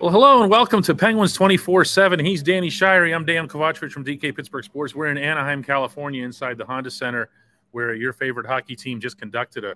Well, 0.00 0.10
hello 0.10 0.40
and 0.40 0.50
welcome 0.50 0.80
to 0.84 0.94
Penguins 0.94 1.34
24 1.34 1.84
7. 1.84 2.20
He's 2.20 2.42
Danny 2.42 2.70
Shirey. 2.70 3.14
I'm 3.14 3.26
Dan 3.26 3.46
Kovacevic 3.46 3.92
from 3.92 4.02
DK 4.02 4.34
Pittsburgh 4.34 4.64
Sports. 4.64 4.94
We're 4.94 5.08
in 5.08 5.18
Anaheim, 5.18 5.62
California, 5.62 6.24
inside 6.24 6.56
the 6.56 6.64
Honda 6.64 6.90
Center, 6.90 7.28
where 7.72 7.92
your 7.92 8.14
favorite 8.14 8.46
hockey 8.46 8.74
team 8.74 8.98
just 8.98 9.18
conducted 9.18 9.62
a, 9.62 9.74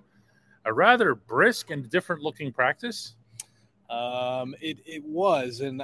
a 0.65 0.73
rather 0.73 1.13
brisk 1.13 1.69
and 1.69 1.87
different 1.91 2.23
looking 2.23 2.51
practice. 2.51 3.13
Um, 3.87 4.55
it, 4.61 4.79
it 4.83 5.03
was. 5.05 5.59
And 5.59 5.83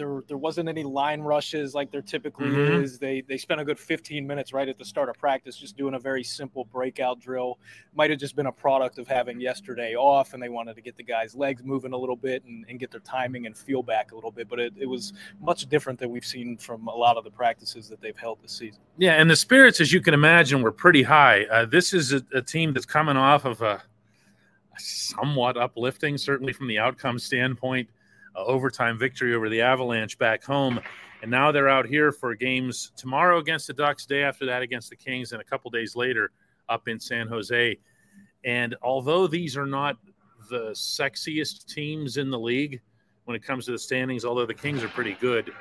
there 0.00 0.22
there 0.28 0.38
wasn't 0.38 0.66
any 0.68 0.82
line 0.82 1.20
rushes 1.20 1.74
like 1.74 1.90
there 1.90 2.00
typically 2.00 2.46
Mhm. 2.48 2.82
is. 2.82 2.98
They 2.98 3.20
they 3.20 3.36
spent 3.36 3.60
a 3.60 3.64
good 3.64 3.78
15 3.78 4.26
minutes 4.26 4.52
right 4.54 4.66
at 4.66 4.78
the 4.78 4.84
start 4.84 5.10
of 5.10 5.18
practice 5.18 5.56
just 5.56 5.76
doing 5.76 5.94
a 5.94 5.98
very 5.98 6.24
simple 6.24 6.64
breakout 6.64 7.20
drill. 7.20 7.58
Might 7.94 8.08
have 8.10 8.18
just 8.18 8.34
been 8.34 8.46
a 8.46 8.52
product 8.52 8.98
of 8.98 9.06
having 9.06 9.40
yesterday 9.40 9.94
off, 9.94 10.32
and 10.32 10.42
they 10.42 10.48
wanted 10.48 10.74
to 10.76 10.80
get 10.80 10.96
the 10.96 11.02
guys' 11.02 11.34
legs 11.34 11.62
moving 11.62 11.92
a 11.92 11.96
little 11.96 12.16
bit 12.16 12.42
and, 12.44 12.64
and 12.68 12.80
get 12.80 12.90
their 12.90 13.00
timing 13.00 13.44
and 13.46 13.56
feel 13.56 13.82
back 13.82 14.12
a 14.12 14.14
little 14.14 14.30
bit. 14.30 14.48
But 14.48 14.58
it, 14.60 14.72
it 14.78 14.86
was 14.86 15.12
much 15.40 15.66
different 15.68 15.98
than 15.98 16.10
we've 16.10 16.24
seen 16.24 16.56
from 16.56 16.88
a 16.88 16.94
lot 16.96 17.18
of 17.18 17.24
the 17.24 17.30
practices 17.30 17.88
that 17.90 18.00
they've 18.00 18.16
held 18.16 18.40
this 18.42 18.52
season. 18.52 18.80
Yeah, 18.96 19.20
and 19.20 19.30
the 19.30 19.36
spirits, 19.36 19.80
as 19.82 19.92
you 19.92 20.00
can 20.00 20.14
imagine, 20.14 20.62
were 20.62 20.72
pretty 20.72 21.02
high. 21.02 21.44
Uh, 21.44 21.66
this 21.66 21.92
is 21.92 22.12
a, 22.12 22.22
a 22.34 22.40
team 22.40 22.72
that's 22.72 22.86
coming 22.86 23.18
off 23.18 23.44
of 23.44 23.60
a 23.60 23.82
somewhat 24.78 25.56
uplifting, 25.56 26.16
certainly 26.16 26.52
from 26.52 26.66
the 26.68 26.78
outcome 26.78 27.18
standpoint, 27.18 27.88
uh, 28.36 28.44
overtime 28.44 28.98
victory 28.98 29.34
over 29.34 29.48
the 29.48 29.60
Avalanche 29.60 30.18
back 30.18 30.42
home. 30.42 30.80
And 31.22 31.30
now 31.30 31.52
they're 31.52 31.68
out 31.68 31.86
here 31.86 32.12
for 32.12 32.34
games 32.34 32.92
tomorrow 32.96 33.38
against 33.38 33.66
the 33.66 33.74
Ducks, 33.74 34.06
day 34.06 34.22
after 34.22 34.46
that 34.46 34.62
against 34.62 34.88
the 34.88 34.96
Kings, 34.96 35.32
and 35.32 35.40
a 35.40 35.44
couple 35.44 35.70
days 35.70 35.94
later 35.94 36.30
up 36.68 36.88
in 36.88 36.98
San 36.98 37.28
Jose. 37.28 37.76
And 38.44 38.74
although 38.82 39.26
these 39.26 39.56
are 39.56 39.66
not 39.66 39.98
the 40.48 40.70
sexiest 40.70 41.66
teams 41.66 42.16
in 42.16 42.30
the 42.30 42.38
league 42.38 42.80
when 43.24 43.36
it 43.36 43.42
comes 43.42 43.66
to 43.66 43.72
the 43.72 43.78
standings, 43.78 44.24
although 44.24 44.46
the 44.46 44.54
Kings 44.54 44.82
are 44.82 44.88
pretty 44.88 45.14
good, 45.14 45.52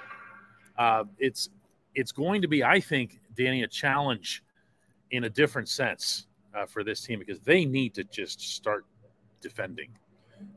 uh, 0.78 1.04
it's 1.18 1.50
it's 1.96 2.12
going 2.12 2.42
to 2.42 2.48
be, 2.48 2.64
I 2.64 2.80
think, 2.80 3.20
Danny, 3.36 3.64
a 3.64 3.68
challenge 3.68 4.44
in 5.12 5.26
a 5.26 5.30
different 5.30 5.68
sense 5.68 6.28
uh, 6.56 6.66
for 6.66 6.84
this 6.84 7.02
team 7.02 7.20
because 7.20 7.40
they 7.42 7.66
need 7.66 7.94
to 7.96 8.04
just 8.06 8.40
start 8.40 8.86
defending. 9.42 9.90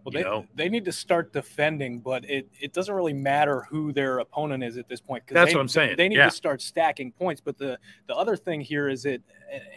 Well, 0.05 0.13
You 0.13 0.23
they, 0.23 0.29
know? 0.29 0.47
they 0.55 0.69
need 0.69 0.85
to 0.87 0.93
start 0.93 1.33
defending, 1.33 2.01
but 2.01 2.29
it, 2.29 2.49
it 2.61 2.73
doesn't 2.73 2.95
really 2.95 3.13
matter 3.13 3.63
who 3.71 3.93
their 3.93 4.19
opponent 4.19 4.65
is 4.65 4.77
at 4.77 4.89
this 4.89 5.01
point. 5.01 5.25
That's 5.29 5.51
they, 5.51 5.57
what 5.57 5.61
I'm 5.61 5.69
saying, 5.69 5.97
They 5.97 6.09
need 6.09 6.17
yeah. 6.17 6.27
to 6.27 6.31
start 6.31 6.61
stacking 6.61 7.13
points. 7.13 7.41
But 7.41 7.59
the, 7.59 7.79
the 8.07 8.17
other 8.17 8.37
thing 8.37 8.61
here 8.61 8.89
is 8.89 9.05
it, 9.05 9.23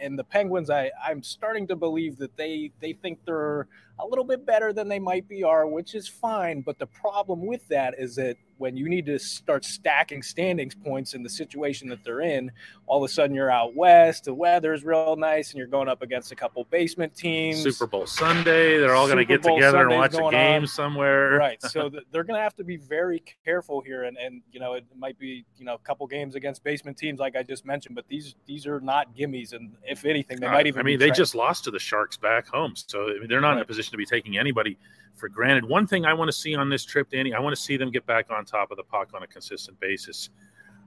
and 0.00 0.18
the 0.18 0.24
Penguins, 0.24 0.70
I, 0.70 0.90
I'm 1.04 1.22
starting 1.22 1.66
to 1.68 1.76
believe 1.76 2.16
that 2.18 2.36
they, 2.36 2.72
they 2.80 2.92
think 2.94 3.18
they're 3.24 3.68
a 3.98 4.06
little 4.06 4.24
bit 4.24 4.44
better 4.44 4.72
than 4.72 4.88
they 4.88 4.98
might 4.98 5.26
be 5.28 5.42
are, 5.42 5.66
which 5.66 5.94
is 5.94 6.06
fine. 6.08 6.60
But 6.60 6.78
the 6.78 6.86
problem 6.86 7.46
with 7.46 7.66
that 7.68 7.94
is 7.98 8.14
that 8.16 8.36
when 8.58 8.76
you 8.76 8.88
need 8.88 9.06
to 9.06 9.18
start 9.18 9.64
stacking 9.64 10.22
standings 10.22 10.74
points 10.74 11.14
in 11.14 11.22
the 11.22 11.28
situation 11.28 11.88
that 11.88 12.02
they're 12.04 12.20
in, 12.20 12.50
all 12.86 13.02
of 13.02 13.10
a 13.10 13.12
sudden 13.12 13.34
you're 13.34 13.50
out 13.50 13.74
west, 13.74 14.24
the 14.24 14.34
weather's 14.34 14.84
real 14.84 15.16
nice, 15.16 15.50
and 15.50 15.58
you're 15.58 15.66
going 15.66 15.88
up 15.88 16.02
against 16.02 16.32
a 16.32 16.36
couple 16.36 16.64
basement 16.64 17.14
teams. 17.14 17.62
Super 17.62 17.86
Bowl 17.86 18.06
Sunday, 18.06 18.78
they're 18.78 18.94
all 18.94 19.06
going 19.06 19.18
to 19.18 19.24
get 19.24 19.42
together 19.42 19.88
and 19.88 19.92
Sunday's 19.92 20.15
watch 20.22 20.32
a 20.32 20.36
going 20.36 20.52
game 20.52 20.62
on. 20.62 20.66
somewhere. 20.68 21.36
right 21.36 21.62
so 21.62 21.90
they're 22.10 22.24
going 22.24 22.38
to 22.38 22.42
have 22.42 22.54
to 22.56 22.64
be 22.64 22.76
very 22.76 23.22
careful 23.44 23.80
here 23.80 24.04
and 24.04 24.16
and 24.18 24.42
you 24.52 24.60
know 24.60 24.74
it 24.74 24.84
might 24.96 25.18
be 25.18 25.44
you 25.56 25.64
know 25.64 25.74
a 25.74 25.78
couple 25.78 26.06
games 26.06 26.34
against 26.34 26.62
basement 26.64 26.96
teams 26.96 27.18
like 27.20 27.36
i 27.36 27.42
just 27.42 27.64
mentioned 27.64 27.94
but 27.94 28.06
these 28.08 28.34
these 28.46 28.66
are 28.66 28.80
not 28.80 29.14
gimmies 29.16 29.52
and 29.52 29.74
if 29.84 30.04
anything 30.04 30.38
they 30.40 30.46
Uh, 30.46 30.52
might 30.52 30.66
even 30.66 30.80
I 30.80 30.82
mean, 30.82 30.98
they 30.98 31.10
just 31.10 31.34
lost 31.34 31.64
to 31.64 31.70
the 31.70 31.78
Sharks 31.78 32.16
back 32.16 32.46
home, 32.48 32.74
so 32.76 33.10
I 33.10 33.18
mean, 33.18 33.28
they're 33.28 33.40
not 33.40 33.56
in 33.56 33.62
a 33.62 33.64
position 33.64 33.90
to 33.92 33.96
be 33.96 34.06
taking 34.06 34.38
anybody 34.38 34.78
for 35.14 35.28
granted. 35.28 35.64
One 35.64 35.86
thing 35.86 36.04
I 36.04 36.12
want 36.12 36.28
to 36.28 36.32
see 36.36 36.54
on 36.54 36.68
this 36.68 36.84
trip, 36.84 37.10
Danny, 37.10 37.32
I 37.34 37.40
want 37.40 37.56
to 37.56 37.60
see 37.60 37.76
them 37.76 37.90
get 37.90 38.04
back 38.06 38.30
on 38.30 38.44
top 38.44 38.70
of 38.70 38.76
the 38.76 38.82
puck 38.82 39.10
on 39.14 39.22
a 39.22 39.26
consistent 39.26 39.78
basis. 39.80 40.30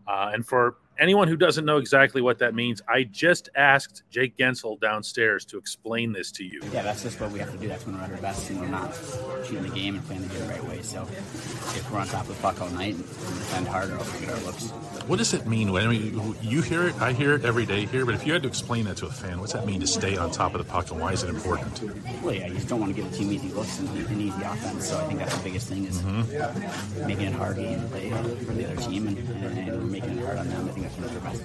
Uh, 0.07 0.31
and 0.33 0.45
for 0.45 0.77
anyone 0.99 1.27
who 1.27 1.37
doesn't 1.37 1.65
know 1.65 1.77
exactly 1.77 2.21
what 2.21 2.39
that 2.39 2.53
means, 2.53 2.81
I 2.87 3.03
just 3.03 3.49
asked 3.55 4.03
Jake 4.09 4.37
Guentzel 4.37 4.79
downstairs 4.79 5.45
to 5.45 5.57
explain 5.57 6.11
this 6.11 6.31
to 6.33 6.43
you. 6.43 6.61
Yeah, 6.73 6.83
that's 6.83 7.03
just 7.03 7.19
what 7.19 7.31
we 7.31 7.39
have 7.39 7.51
to 7.51 7.57
do. 7.57 7.67
That's 7.67 7.85
when 7.85 7.97
we're 7.97 8.03
at 8.03 8.11
our 8.11 8.17
best 8.17 8.49
and 8.49 8.59
we're 8.59 8.67
not 8.67 8.97
cheating 9.45 9.63
the 9.63 9.69
game 9.69 9.95
and 9.95 10.05
playing 10.05 10.21
the 10.23 10.27
game 10.27 10.47
the 10.47 10.53
right 10.53 10.63
way. 10.65 10.81
So 10.81 11.03
if 11.03 11.89
we're 11.91 11.99
on 11.99 12.07
top 12.07 12.27
of 12.27 12.35
the 12.35 12.41
puck 12.41 12.61
all 12.61 12.69
night 12.69 12.95
and 12.95 13.03
defend 13.05 13.67
hard, 13.67 13.89
or 13.89 13.95
else 13.95 14.13
we 14.13 14.25
get 14.25 14.35
our 14.35 14.41
looks. 14.43 14.71
What 15.07 15.17
does 15.17 15.33
it 15.33 15.47
mean? 15.47 15.71
When 15.71 15.83
I 15.83 15.87
mean, 15.87 16.35
you 16.41 16.61
hear 16.61 16.87
it, 16.87 17.01
I 17.01 17.13
hear 17.13 17.33
it 17.33 17.45
every 17.45 17.65
day 17.65 17.85
here. 17.85 18.05
But 18.05 18.15
if 18.15 18.27
you 18.27 18.33
had 18.33 18.43
to 18.43 18.47
explain 18.47 18.85
that 18.85 18.97
to 18.97 19.07
a 19.07 19.11
fan, 19.11 19.39
what's 19.39 19.53
that 19.53 19.65
mean 19.65 19.79
to 19.79 19.87
stay 19.87 20.17
on 20.17 20.29
top 20.31 20.53
of 20.53 20.65
the 20.65 20.71
puck, 20.71 20.91
and 20.91 20.99
why 20.99 21.13
is 21.13 21.23
it 21.23 21.29
important? 21.29 21.81
Well, 22.21 22.33
yeah, 22.33 22.47
you 22.47 22.55
just 22.55 22.67
don't 22.67 22.79
want 22.79 22.95
to 22.95 23.01
give 23.01 23.09
the 23.09 23.17
team 23.17 23.31
easy 23.31 23.49
looks 23.49 23.79
and, 23.79 23.89
and 23.89 24.21
easy 24.21 24.41
offense. 24.43 24.89
So 24.89 24.99
I 24.99 25.05
think 25.05 25.19
that's 25.19 25.35
the 25.35 25.43
biggest 25.43 25.67
thing 25.67 25.85
is 25.85 25.99
mm-hmm. 26.01 27.07
making 27.07 27.27
it 27.27 27.33
hard 27.33 27.55
game 27.57 27.81
to 27.81 27.87
play 27.87 28.09
for 28.09 28.53
the 28.53 28.65
other 28.65 28.81
team 28.81 29.07
and, 29.07 29.17
and, 29.17 29.69
and 29.69 29.91
making 29.91 30.17
it 30.17 30.25
hard 30.25 30.37
on 30.37 30.47
them. 30.47 30.69
I 30.69 30.71
think 30.71 30.85
that's 30.97 31.13
when 31.13 31.13
we're 31.13 31.29
best. 31.29 31.43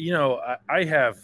you 0.00 0.12
know, 0.12 0.38
I, 0.38 0.56
I 0.68 0.84
have 0.84 1.18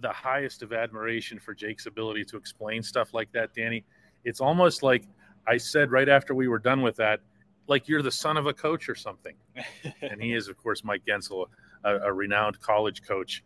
the 0.00 0.12
highest 0.12 0.62
of 0.62 0.72
admiration 0.72 1.38
for 1.38 1.54
Jake's 1.54 1.86
ability 1.86 2.24
to 2.26 2.36
explain 2.36 2.82
stuff 2.82 3.14
like 3.14 3.32
that, 3.32 3.54
Danny. 3.54 3.84
It's 4.24 4.40
almost 4.40 4.82
like 4.82 5.04
I 5.46 5.56
said 5.56 5.90
right 5.90 6.08
after 6.08 6.34
we 6.34 6.48
were 6.48 6.58
done 6.58 6.82
with 6.82 6.96
that, 6.96 7.20
like 7.68 7.88
you're 7.88 8.02
the 8.02 8.10
son 8.10 8.36
of 8.36 8.46
a 8.46 8.52
coach 8.52 8.88
or 8.88 8.94
something. 8.94 9.34
and 10.02 10.20
he 10.20 10.34
is, 10.34 10.48
of 10.48 10.58
course, 10.58 10.84
Mike 10.84 11.02
Guentzel, 11.08 11.46
a, 11.84 11.96
a 12.00 12.12
renowned 12.12 12.60
college 12.60 13.02
coach. 13.02 13.42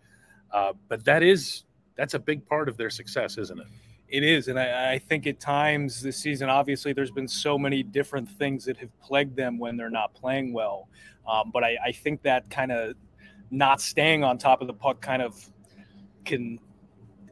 Uh, 0.51 0.73
but 0.89 1.05
that 1.05 1.23
is 1.23 1.65
that's 1.95 2.15
a 2.15 2.19
big 2.19 2.45
part 2.47 2.69
of 2.69 2.77
their 2.77 2.91
success, 2.91 3.39
isn't 3.39 3.61
it? 3.61 3.67
It 4.11 4.25
is, 4.25 4.49
and 4.49 4.59
I, 4.59 4.95
I 4.95 4.99
think 4.99 5.29
at 5.29 5.39
times 5.39 6.03
this 6.03 6.17
season, 6.17 6.49
obviously, 6.49 6.93
there's 6.93 7.13
been 7.13 7.29
so 7.29 7.57
many 7.57 7.85
different 7.85 8.29
things 8.29 8.65
that 8.65 8.77
have 8.79 8.91
plagued 9.01 9.37
them 9.37 9.57
when 9.57 9.77
they're 9.77 9.89
not 9.89 10.13
playing 10.15 10.53
well. 10.53 10.89
Um, 11.29 11.53
but 11.53 11.63
I, 11.63 11.77
I 11.87 11.93
think 11.93 12.23
that 12.23 12.51
kind 12.51 12.73
of 12.73 12.95
not 13.53 13.81
staying 13.81 14.25
on 14.25 14.37
top 14.37 14.61
of 14.63 14.67
the 14.67 14.73
puck 14.73 15.01
kind 15.01 15.23
of 15.23 15.49
can 16.25 16.59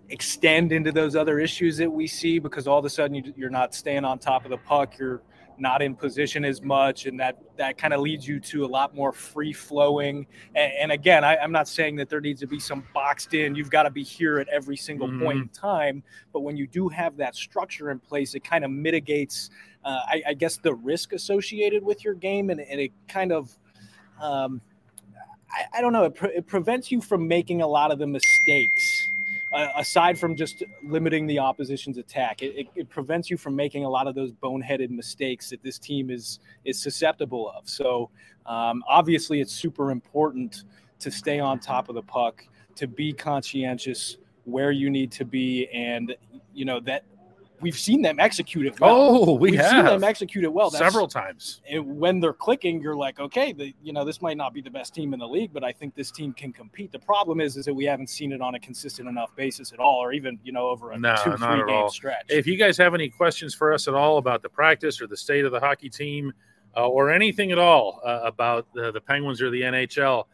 extend 0.09 0.71
into 0.71 0.93
those 0.93 1.17
other 1.17 1.41
issues 1.41 1.77
that 1.79 1.91
we 1.91 2.07
see 2.07 2.39
because 2.39 2.69
all 2.69 2.79
of 2.79 2.85
a 2.85 2.91
sudden 2.91 3.15
you, 3.15 3.35
you're 3.37 3.51
not 3.51 3.75
staying 3.75 4.05
on 4.05 4.19
top 4.19 4.45
of 4.45 4.51
the 4.51 4.57
puck, 4.59 4.97
you're 4.99 5.23
not 5.61 5.83
in 5.83 5.95
position 5.95 6.45
as 6.45 6.63
much, 6.63 7.07
and 7.07 7.19
that 7.21 7.39
that 7.57 7.77
kind 7.77 7.93
of 7.93 8.01
leads 8.01 8.27
you 8.27 8.41
to 8.41 8.65
a 8.65 8.67
lot 8.67 8.95
more 8.95 9.13
free 9.13 9.53
flowing. 9.53 10.27
And, 10.55 10.73
and 10.81 10.93
again, 10.93 11.25
I, 11.25 11.37
I'm 11.37 11.53
not 11.53 11.69
saying 11.69 11.97
that 11.97 12.09
there 12.09 12.21
needs 12.21 12.41
to 12.41 12.47
be 12.47 12.61
some 12.61 12.85
boxed 12.95 13.35
in. 13.35 13.55
You've 13.55 13.71
got 13.71 13.83
to 13.85 13.91
be 13.91 14.03
here 14.03 14.39
at 14.39 14.49
every 14.49 14.77
single 14.77 15.09
point 15.19 15.39
in 15.39 15.49
time. 15.49 16.03
But 16.33 16.41
when 16.41 16.57
you 16.57 16.67
do 16.67 16.89
have 16.89 17.17
that 17.17 17.35
structure 17.35 17.91
in 17.91 17.99
place, 17.99 18.35
it 18.35 18.45
kind 18.45 18.65
of 18.65 18.71
mitigates, 18.71 19.51
uh, 19.85 20.01
I, 20.07 20.23
I 20.29 20.35
guess, 20.35 20.57
the 20.57 20.75
risk 20.75 21.13
associated 21.13 21.85
with 21.85 22.05
your 22.05 22.15
game, 22.15 22.51
and, 22.51 22.61
and 22.61 22.81
it 22.81 22.93
kind 23.09 23.33
of. 23.33 23.57
Um, 24.21 24.61
I, 25.51 25.79
I 25.79 25.81
don't 25.81 25.93
know. 25.93 26.05
It, 26.05 26.15
pre- 26.15 26.35
it 26.35 26.47
prevents 26.47 26.91
you 26.91 27.01
from 27.01 27.27
making 27.27 27.63
a 27.63 27.67
lot 27.67 27.91
of 27.91 27.99
the 27.99 28.07
mistakes, 28.07 28.98
uh, 29.53 29.69
aside 29.77 30.19
from 30.19 30.37
just 30.37 30.63
limiting 30.83 31.27
the 31.27 31.39
opposition's 31.39 31.99
attack. 31.99 32.43
It, 32.43 32.55
it, 32.57 32.67
it 32.75 32.89
prevents 32.89 33.31
you 33.31 33.37
from 33.37 33.57
making 33.57 33.85
a 33.85 33.89
lot 33.89 34.07
of 34.07 34.15
those 34.15 34.33
boneheaded 34.33 34.91
mistakes 34.91 35.51
that 35.51 35.63
this 35.63 35.79
team 35.79 36.11
is 36.11 36.41
is 36.65 36.81
susceptible 36.81 37.51
of. 37.57 37.69
So 37.69 38.11
um, 38.47 38.83
obviously, 38.89 39.41
it's 39.41 39.53
super 39.53 39.91
important 39.91 40.65
to 41.01 41.11
stay 41.11 41.39
on 41.39 41.61
top 41.61 41.89
of 41.89 41.95
the 41.95 42.03
puck, 42.03 42.45
to 42.77 42.87
be 42.87 43.13
conscientious 43.13 44.17
where 44.45 44.71
you 44.71 44.91
need 44.91 45.13
to 45.13 45.25
be, 45.25 45.69
and 45.69 46.15
you 46.55 46.65
know 46.65 46.81
that 46.81 47.05
we've 47.61 47.79
seen 47.79 48.03
them 48.03 48.21
execute 48.21 48.67
it 48.67 48.79
well. 48.81 48.95
Oh, 48.97 49.33
we 49.35 49.51
We've 49.53 49.61
have 49.61 49.71
seen 49.71 49.85
them 49.85 50.05
execute 50.05 50.45
it 50.45 50.53
well. 50.53 50.71
That's- 50.71 50.91
several 50.93 51.09
times. 51.09 51.61
and 51.69 51.99
when 51.99 52.21
they're 52.21 52.33
clicking, 52.33 52.81
you're 52.81 52.95
like, 52.97 53.19
okay, 53.21 53.53
the, 53.53 53.75
you 53.83 53.93
know, 53.93 54.05
this 54.05 54.23
might 54.23 54.37
not 54.37 54.55
be 54.55 54.61
the 54.61 54.71
best 54.71 54.95
team 54.95 55.13
in 55.13 55.19
the 55.21 55.27
league, 55.27 55.53
but 55.53 55.65
I 55.65 55.73
think 55.73 55.95
this 55.95 56.11
team 56.11 56.33
can 56.33 56.53
compete. 56.53 56.93
The 56.93 56.99
problem 56.99 57.41
is, 57.41 57.57
is 57.57 57.65
that 57.65 57.75
we 57.75 57.85
haven't 57.85 58.09
seen 58.11 58.33
it 58.33 58.41
on 58.41 58.55
a 58.55 58.61
consistent 58.61 59.09
enough 59.09 59.35
basis 59.37 59.73
at 59.73 59.79
all, 59.81 60.03
or 60.03 60.13
even, 60.13 60.39
you 60.45 60.53
know, 60.53 60.69
over 60.69 60.93
a 60.93 60.99
No, 60.99 61.17
two, 61.25 61.37
three 61.37 61.57
game 61.67 61.69
all. 61.71 61.89
stretch. 61.91 62.27
If 62.29 62.47
you 62.47 62.57
guys 62.57 62.77
have 62.79 62.95
any 62.95 63.09
questions 63.09 63.55
for 63.55 63.73
us 63.73 63.89
at 63.89 63.95
all 63.95 64.19
about 64.19 64.43
the 64.43 64.49
practice 64.49 65.01
or 65.01 65.07
the 65.07 65.17
state 65.17 65.45
of 65.45 65.53
the 65.53 65.61
hockey 65.61 65.89
team 65.91 66.33
uh, 66.77 66.87
or 66.89 67.11
anything 67.11 67.51
at 67.53 67.59
all 67.59 68.01
uh, 68.05 68.21
about 68.25 68.67
the, 68.75 68.93
the 68.93 69.01
Penguins 69.01 69.43
or 69.43 69.51
the 69.51 69.63
NHL, 69.63 70.25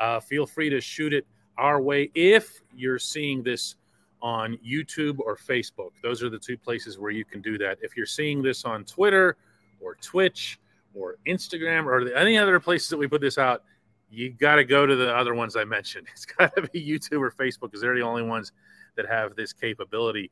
uh, 0.00 0.20
feel 0.20 0.46
free 0.46 0.70
to 0.70 0.80
shoot 0.80 1.12
it 1.12 1.26
our 1.58 1.80
way 1.82 2.10
if 2.14 2.62
you're 2.74 2.98
seeing 2.98 3.42
this 3.42 3.76
on 4.22 4.56
YouTube 4.64 5.18
or 5.18 5.36
Facebook. 5.36 5.90
Those 6.02 6.22
are 6.22 6.30
the 6.30 6.38
two 6.38 6.56
places 6.56 6.98
where 6.98 7.10
you 7.10 7.24
can 7.24 7.42
do 7.42 7.58
that. 7.58 7.78
If 7.82 7.96
you're 7.96 8.06
seeing 8.06 8.40
this 8.40 8.64
on 8.64 8.84
Twitter 8.84 9.36
or 9.80 9.96
Twitch 9.96 10.60
or 10.94 11.16
Instagram 11.26 11.84
or 11.86 12.08
any 12.14 12.38
other 12.38 12.58
places 12.60 12.88
that 12.90 12.96
we 12.96 13.08
put 13.08 13.20
this 13.20 13.36
out, 13.36 13.64
you 14.08 14.30
got 14.30 14.56
to 14.56 14.64
go 14.64 14.86
to 14.86 14.94
the 14.94 15.14
other 15.14 15.34
ones 15.34 15.56
I 15.56 15.64
mentioned. 15.64 16.06
It's 16.12 16.24
got 16.24 16.54
to 16.54 16.62
be 16.62 16.80
YouTube 16.80 17.20
or 17.20 17.32
Facebook 17.32 17.62
because 17.62 17.80
they're 17.80 17.96
the 17.96 18.02
only 18.02 18.22
ones 18.22 18.52
that 18.96 19.08
have 19.08 19.34
this 19.34 19.52
capability. 19.52 20.30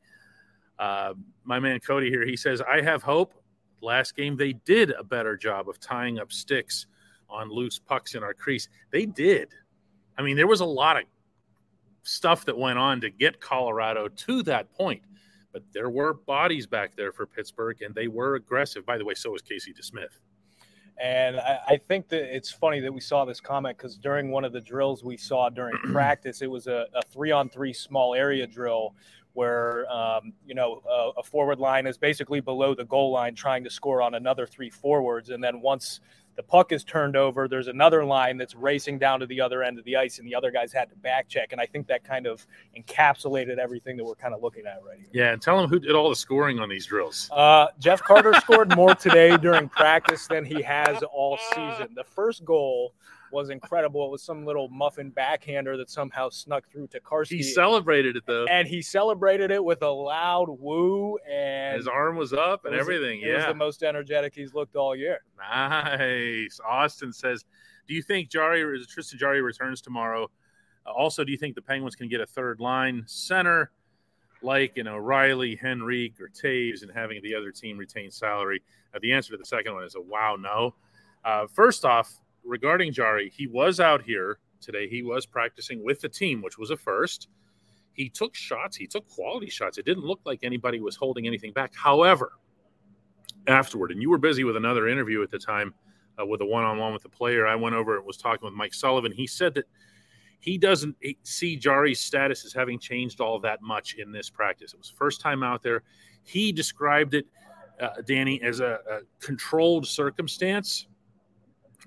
Uh, 0.79 1.13
my 1.43 1.59
man 1.59 1.79
Cody 1.79 2.09
here, 2.09 2.25
he 2.25 2.37
says, 2.37 2.61
I 2.61 2.81
have 2.81 3.03
hope. 3.03 3.33
Last 3.81 4.15
game, 4.15 4.37
they 4.37 4.53
did 4.53 4.91
a 4.91 5.03
better 5.03 5.35
job 5.35 5.67
of 5.67 5.79
tying 5.79 6.19
up 6.19 6.31
sticks 6.31 6.85
on 7.29 7.49
loose 7.49 7.79
pucks 7.79 8.15
in 8.15 8.23
our 8.23 8.33
crease. 8.33 8.69
They 8.91 9.05
did. 9.05 9.49
I 10.17 10.21
mean, 10.21 10.37
there 10.37 10.47
was 10.47 10.59
a 10.59 10.65
lot 10.65 10.97
of 10.97 11.03
stuff 12.03 12.45
that 12.45 12.57
went 12.57 12.79
on 12.79 13.01
to 13.01 13.09
get 13.09 13.39
Colorado 13.39 14.07
to 14.07 14.43
that 14.43 14.73
point. 14.73 15.03
But 15.53 15.63
there 15.73 15.89
were 15.89 16.13
bodies 16.13 16.65
back 16.65 16.95
there 16.95 17.11
for 17.11 17.25
Pittsburgh, 17.25 17.81
and 17.81 17.93
they 17.93 18.07
were 18.07 18.35
aggressive. 18.35 18.85
By 18.85 18.97
the 18.97 19.05
way, 19.05 19.13
so 19.13 19.31
was 19.31 19.41
Casey 19.41 19.73
DeSmith. 19.73 20.19
And 21.01 21.39
I, 21.39 21.59
I, 21.67 21.77
think 21.77 22.09
that 22.09 22.35
it's 22.35 22.51
funny 22.51 22.79
that 22.81 22.93
we 22.93 22.99
saw 22.99 23.25
this 23.25 23.39
comment 23.39 23.77
because 23.77 23.97
during 23.97 24.29
one 24.29 24.45
of 24.45 24.53
the 24.53 24.61
drills 24.61 25.03
we 25.03 25.17
saw 25.17 25.49
during 25.49 25.75
practice, 25.91 26.41
it 26.41 26.49
was 26.49 26.67
a, 26.67 26.85
a 26.93 27.01
three 27.11 27.31
on 27.31 27.49
three 27.49 27.73
small 27.73 28.13
area 28.13 28.45
drill 28.45 28.93
where 29.33 29.89
um, 29.91 30.33
you 30.45 30.53
know 30.53 30.81
a, 30.89 31.19
a, 31.19 31.23
forward 31.23 31.59
line 31.59 31.87
is 31.87 31.97
basically 31.97 32.39
below 32.39 32.75
the 32.75 32.83
goal 32.85 33.11
line 33.11 33.33
trying 33.33 33.63
to 33.63 33.69
score 33.69 34.01
on 34.01 34.15
another 34.15 34.45
three 34.45 34.69
forwards 34.69 35.29
and 35.29 35.43
then 35.43 35.61
once 35.61 36.01
the 36.35 36.43
puck 36.43 36.71
is 36.71 36.83
turned 36.83 37.15
over. 37.15 37.47
There's 37.47 37.67
another 37.67 38.05
line 38.05 38.37
that's 38.37 38.55
racing 38.55 38.99
down 38.99 39.19
to 39.19 39.25
the 39.25 39.41
other 39.41 39.63
end 39.63 39.77
of 39.77 39.85
the 39.85 39.95
ice 39.95 40.19
and 40.19 40.27
the 40.27 40.35
other 40.35 40.51
guys 40.51 40.71
had 40.71 40.89
to 40.89 40.95
back 40.95 41.27
check. 41.27 41.51
And 41.51 41.59
i 41.59 41.65
think 41.65 41.87
that 41.87 42.03
kind 42.03 42.25
of 42.25 42.45
encapsulated 42.77 43.57
everything 43.57 43.97
that 43.97 44.03
we're 44.03 44.15
kind 44.15 44.33
of 44.33 44.41
looking 44.41 44.65
at 44.65 44.81
right 44.83 44.97
here. 44.97 45.09
Yeah 45.11 45.33
and 45.33 45.41
tell 45.41 45.59
them 45.59 45.69
who 45.69 45.79
did 45.79 45.93
all 45.93 46.09
the 46.09 46.15
scoring 46.15 46.59
on 46.59 46.69
these 46.69 46.85
drills. 46.85 47.29
Uh, 47.31 47.67
jeff 47.79 48.01
carter 48.01 48.33
scored 48.35 48.75
more 48.75 48.95
today 48.95 49.37
during 49.37 49.69
practice 49.69 50.27
than 50.27 50.45
he 50.45 50.61
has 50.61 51.03
all 51.03 51.37
season. 51.53 51.89
The 51.95 52.03
first 52.03 52.45
goal 52.45 52.93
was 53.31 53.49
incredible. 53.49 54.05
It 54.05 54.11
was 54.11 54.23
some 54.23 54.45
little 54.45 54.69
muffin 54.69 55.09
backhander 55.09 55.77
that 55.77 55.89
somehow 55.89 56.29
snuck 56.29 56.69
through 56.71 56.87
to 56.87 56.99
Karski. 56.99 57.37
He 57.37 57.43
celebrated 57.43 58.15
it 58.15 58.23
though, 58.25 58.45
and 58.45 58.67
he 58.67 58.81
celebrated 58.81 59.51
it 59.51 59.63
with 59.63 59.81
a 59.81 59.89
loud 59.89 60.47
woo, 60.49 61.17
and 61.29 61.77
his 61.77 61.87
arm 61.87 62.15
was 62.15 62.33
up 62.33 62.65
and 62.65 62.73
was, 62.73 62.81
everything. 62.81 63.21
It 63.21 63.27
yeah, 63.27 63.37
was 63.37 63.45
the 63.45 63.55
most 63.55 63.83
energetic 63.83 64.33
he's 64.35 64.53
looked 64.53 64.75
all 64.75 64.95
year. 64.95 65.19
Nice. 65.37 66.59
Austin 66.67 67.13
says, 67.13 67.45
"Do 67.87 67.93
you 67.93 68.01
think 68.01 68.29
Jarry 68.29 68.63
Tristan 68.87 69.19
Jarry 69.19 69.41
returns 69.41 69.81
tomorrow? 69.81 70.29
Uh, 70.85 70.91
also, 70.91 71.23
do 71.23 71.31
you 71.31 71.37
think 71.37 71.55
the 71.55 71.61
Penguins 71.61 71.95
can 71.95 72.09
get 72.09 72.21
a 72.21 72.27
third 72.27 72.59
line 72.59 73.03
center?" 73.07 73.71
like 74.43 74.77
an 74.77 74.87
O'Reilly, 74.87 75.59
Henrique, 75.63 76.19
or 76.19 76.27
Toews, 76.27 76.81
and 76.81 76.91
having 76.91 77.21
the 77.21 77.35
other 77.35 77.51
team 77.51 77.77
retain 77.77 78.09
salary? 78.09 78.63
Uh, 78.91 78.99
the 78.99 79.13
answer 79.13 79.31
to 79.31 79.37
the 79.37 79.45
second 79.45 79.73
one 79.73 79.83
is 79.83 79.93
a 79.93 80.01
wow, 80.01 80.35
no. 80.35 80.73
Uh, 81.23 81.45
first 81.47 81.85
off, 81.85 82.19
regarding 82.43 82.93
Jarry, 82.93 83.31
he 83.35 83.47
was 83.47 83.79
out 83.79 84.01
here 84.01 84.39
today. 84.59 84.87
He 84.87 85.03
was 85.03 85.25
practicing 85.25 85.83
with 85.83 86.01
the 86.01 86.09
team, 86.09 86.41
which 86.41 86.57
was 86.57 86.71
a 86.71 86.77
first. 86.77 87.29
He 87.93 88.09
took 88.09 88.35
shots. 88.35 88.77
He 88.77 88.87
took 88.87 89.07
quality 89.09 89.49
shots. 89.49 89.77
It 89.77 89.85
didn't 89.85 90.05
look 90.05 90.21
like 90.25 90.39
anybody 90.43 90.79
was 90.79 90.95
holding 90.95 91.27
anything 91.27 91.51
back. 91.51 91.73
However, 91.75 92.33
afterward, 93.47 93.91
and 93.91 94.01
you 94.01 94.09
were 94.09 94.17
busy 94.17 94.43
with 94.43 94.55
another 94.55 94.87
interview 94.87 95.21
at 95.23 95.31
the 95.31 95.39
time 95.39 95.73
uh, 96.19 96.25
with 96.25 96.41
a 96.41 96.45
one-on-one 96.45 96.93
with 96.93 97.03
the 97.03 97.09
player. 97.09 97.47
I 97.47 97.55
went 97.55 97.75
over 97.75 97.97
and 97.97 98.05
was 98.05 98.17
talking 98.17 98.45
with 98.45 98.53
Mike 98.53 98.73
Sullivan. 98.73 99.11
He 99.11 99.27
said 99.27 99.53
that 99.55 99.65
he 100.39 100.57
doesn't 100.57 100.95
see 101.23 101.55
Jarry's 101.55 101.99
status 101.99 102.45
as 102.45 102.53
having 102.53 102.79
changed 102.79 103.21
all 103.21 103.39
that 103.39 103.61
much 103.61 103.95
in 103.95 104.11
this 104.11 104.29
practice. 104.29 104.73
It 104.73 104.79
was 104.79 104.89
the 104.89 104.95
first 104.95 105.21
time 105.21 105.43
out 105.43 105.61
there. 105.61 105.83
He 106.23 106.51
described 106.51 107.13
it, 107.13 107.25
uh, 107.79 108.01
Danny, 108.05 108.41
as 108.41 108.59
a, 108.59 108.79
a 108.89 108.99
controlled 109.19 109.85
circumstance 109.85 110.87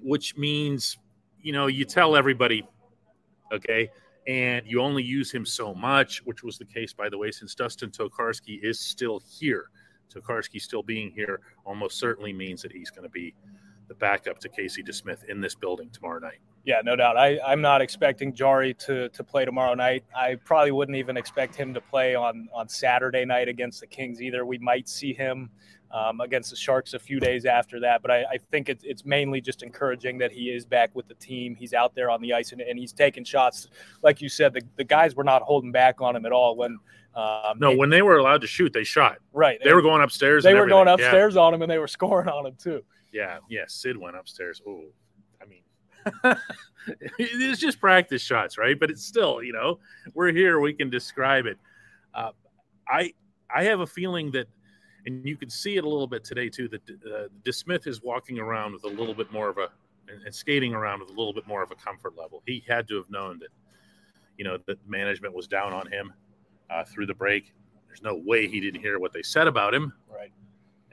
which 0.04 0.36
means, 0.36 0.98
you 1.40 1.52
know, 1.52 1.66
you 1.66 1.84
tell 1.84 2.14
everybody, 2.14 2.62
okay, 3.52 3.90
and 4.28 4.66
you 4.66 4.80
only 4.80 5.02
use 5.02 5.32
him 5.32 5.44
so 5.44 5.74
much, 5.74 6.24
which 6.24 6.42
was 6.42 6.58
the 6.58 6.64
case, 6.64 6.92
by 6.92 7.08
the 7.08 7.16
way, 7.18 7.30
since 7.30 7.54
Dustin 7.54 7.90
Tokarski 7.90 8.62
is 8.62 8.78
still 8.78 9.20
here. 9.28 9.70
Tokarski 10.14 10.60
still 10.60 10.82
being 10.82 11.10
here 11.10 11.40
almost 11.64 11.98
certainly 11.98 12.32
means 12.32 12.62
that 12.62 12.70
he's 12.70 12.90
going 12.90 13.02
to 13.02 13.10
be 13.10 13.34
the 13.88 13.94
backup 13.94 14.38
to 14.40 14.48
Casey 14.48 14.82
DeSmith 14.82 15.24
in 15.24 15.40
this 15.40 15.54
building 15.54 15.90
tomorrow 15.90 16.18
night. 16.18 16.38
Yeah, 16.64 16.80
no 16.82 16.96
doubt. 16.96 17.18
I, 17.18 17.38
I'm 17.46 17.60
not 17.60 17.82
expecting 17.82 18.32
Jarry 18.32 18.72
to 18.74 19.10
to 19.10 19.24
play 19.24 19.44
tomorrow 19.44 19.74
night. 19.74 20.04
I 20.16 20.36
probably 20.44 20.70
wouldn't 20.70 20.96
even 20.96 21.16
expect 21.16 21.54
him 21.54 21.74
to 21.74 21.80
play 21.80 22.14
on 22.14 22.48
on 22.54 22.68
Saturday 22.68 23.24
night 23.24 23.48
against 23.48 23.80
the 23.80 23.86
Kings 23.86 24.22
either. 24.22 24.46
We 24.46 24.58
might 24.58 24.88
see 24.88 25.12
him 25.12 25.50
um, 25.94 26.20
against 26.20 26.50
the 26.50 26.56
Sharks 26.56 26.92
a 26.92 26.98
few 26.98 27.20
days 27.20 27.44
after 27.44 27.78
that. 27.80 28.02
But 28.02 28.10
I, 28.10 28.24
I 28.24 28.38
think 28.50 28.68
it's, 28.68 28.82
it's 28.84 29.04
mainly 29.04 29.40
just 29.40 29.62
encouraging 29.62 30.18
that 30.18 30.32
he 30.32 30.50
is 30.50 30.66
back 30.66 30.90
with 30.94 31.06
the 31.06 31.14
team. 31.14 31.54
He's 31.54 31.72
out 31.72 31.94
there 31.94 32.10
on 32.10 32.20
the 32.20 32.32
ice 32.32 32.50
and, 32.50 32.60
and 32.60 32.78
he's 32.78 32.92
taking 32.92 33.24
shots. 33.24 33.68
Like 34.02 34.20
you 34.20 34.28
said, 34.28 34.52
the, 34.52 34.62
the 34.76 34.84
guys 34.84 35.14
were 35.14 35.24
not 35.24 35.42
holding 35.42 35.70
back 35.70 36.00
on 36.00 36.16
him 36.16 36.26
at 36.26 36.32
all 36.32 36.56
when. 36.56 36.78
Um, 37.14 37.60
no, 37.60 37.76
when 37.76 37.90
they 37.90 38.02
were 38.02 38.18
allowed 38.18 38.40
to 38.40 38.48
shoot, 38.48 38.72
they 38.72 38.82
shot. 38.82 39.18
Right. 39.32 39.60
They, 39.62 39.72
were 39.72 39.82
going 39.82 40.02
upstairs. 40.02 40.42
They 40.42 40.52
were 40.52 40.62
everything. 40.62 40.84
going 40.84 40.88
upstairs 40.88 41.36
yeah. 41.36 41.42
on 41.42 41.54
him 41.54 41.62
and 41.62 41.70
they 41.70 41.78
were 41.78 41.86
scoring 41.86 42.28
on 42.28 42.44
him 42.44 42.56
too. 42.58 42.82
Yeah. 43.14 43.38
Yeah. 43.48 43.64
Sid 43.68 43.96
went 43.96 44.16
upstairs. 44.16 44.60
Oh, 44.66 44.82
I 45.40 45.46
mean, 45.46 45.62
it's 47.18 47.60
just 47.60 47.80
practice 47.80 48.20
shots, 48.20 48.58
right? 48.58 48.78
But 48.78 48.90
it's 48.90 49.04
still, 49.04 49.42
you 49.42 49.52
know, 49.52 49.78
we're 50.12 50.32
here. 50.32 50.60
We 50.60 50.74
can 50.74 50.90
describe 50.90 51.46
it. 51.46 51.56
Uh, 52.12 52.32
I 52.88 53.14
I 53.54 53.64
have 53.64 53.80
a 53.80 53.86
feeling 53.86 54.32
that 54.32 54.48
and 55.06 55.24
you 55.26 55.36
can 55.36 55.48
see 55.48 55.76
it 55.76 55.84
a 55.84 55.88
little 55.88 56.06
bit 56.06 56.24
today 56.24 56.48
too. 56.48 56.68
That 56.68 56.82
uh, 56.90 57.28
DeSmith 57.44 57.86
is 57.86 58.02
walking 58.02 58.38
around 58.38 58.72
with 58.72 58.84
a 58.84 58.88
little 58.88 59.14
bit 59.14 59.30
more 59.32 59.48
of 59.48 59.58
a 59.58 59.68
and, 60.08 60.22
and, 60.24 60.34
skating 60.34 60.74
around 60.74 61.00
with 61.00 61.08
a 61.08 61.12
little 61.12 61.32
bit 61.32 61.46
more 61.46 61.62
of 61.62 61.70
a 61.70 61.74
comfort 61.74 62.14
level. 62.16 62.42
He 62.46 62.62
had 62.68 62.86
to 62.88 62.96
have 62.96 63.08
known 63.08 63.38
that, 63.38 63.48
you 64.36 64.44
know, 64.44 64.58
that 64.66 64.78
management 64.86 65.34
was 65.34 65.46
down 65.46 65.72
on 65.72 65.90
him 65.90 66.12
uh, 66.68 66.84
through 66.84 67.06
the 67.06 67.14
break. 67.14 67.54
There's 67.86 68.02
no 68.02 68.14
way 68.14 68.46
he 68.46 68.60
didn't 68.60 68.80
hear 68.80 68.98
what 68.98 69.12
they 69.14 69.22
said 69.22 69.46
about 69.46 69.72
him. 69.72 69.92
Right. 70.12 70.32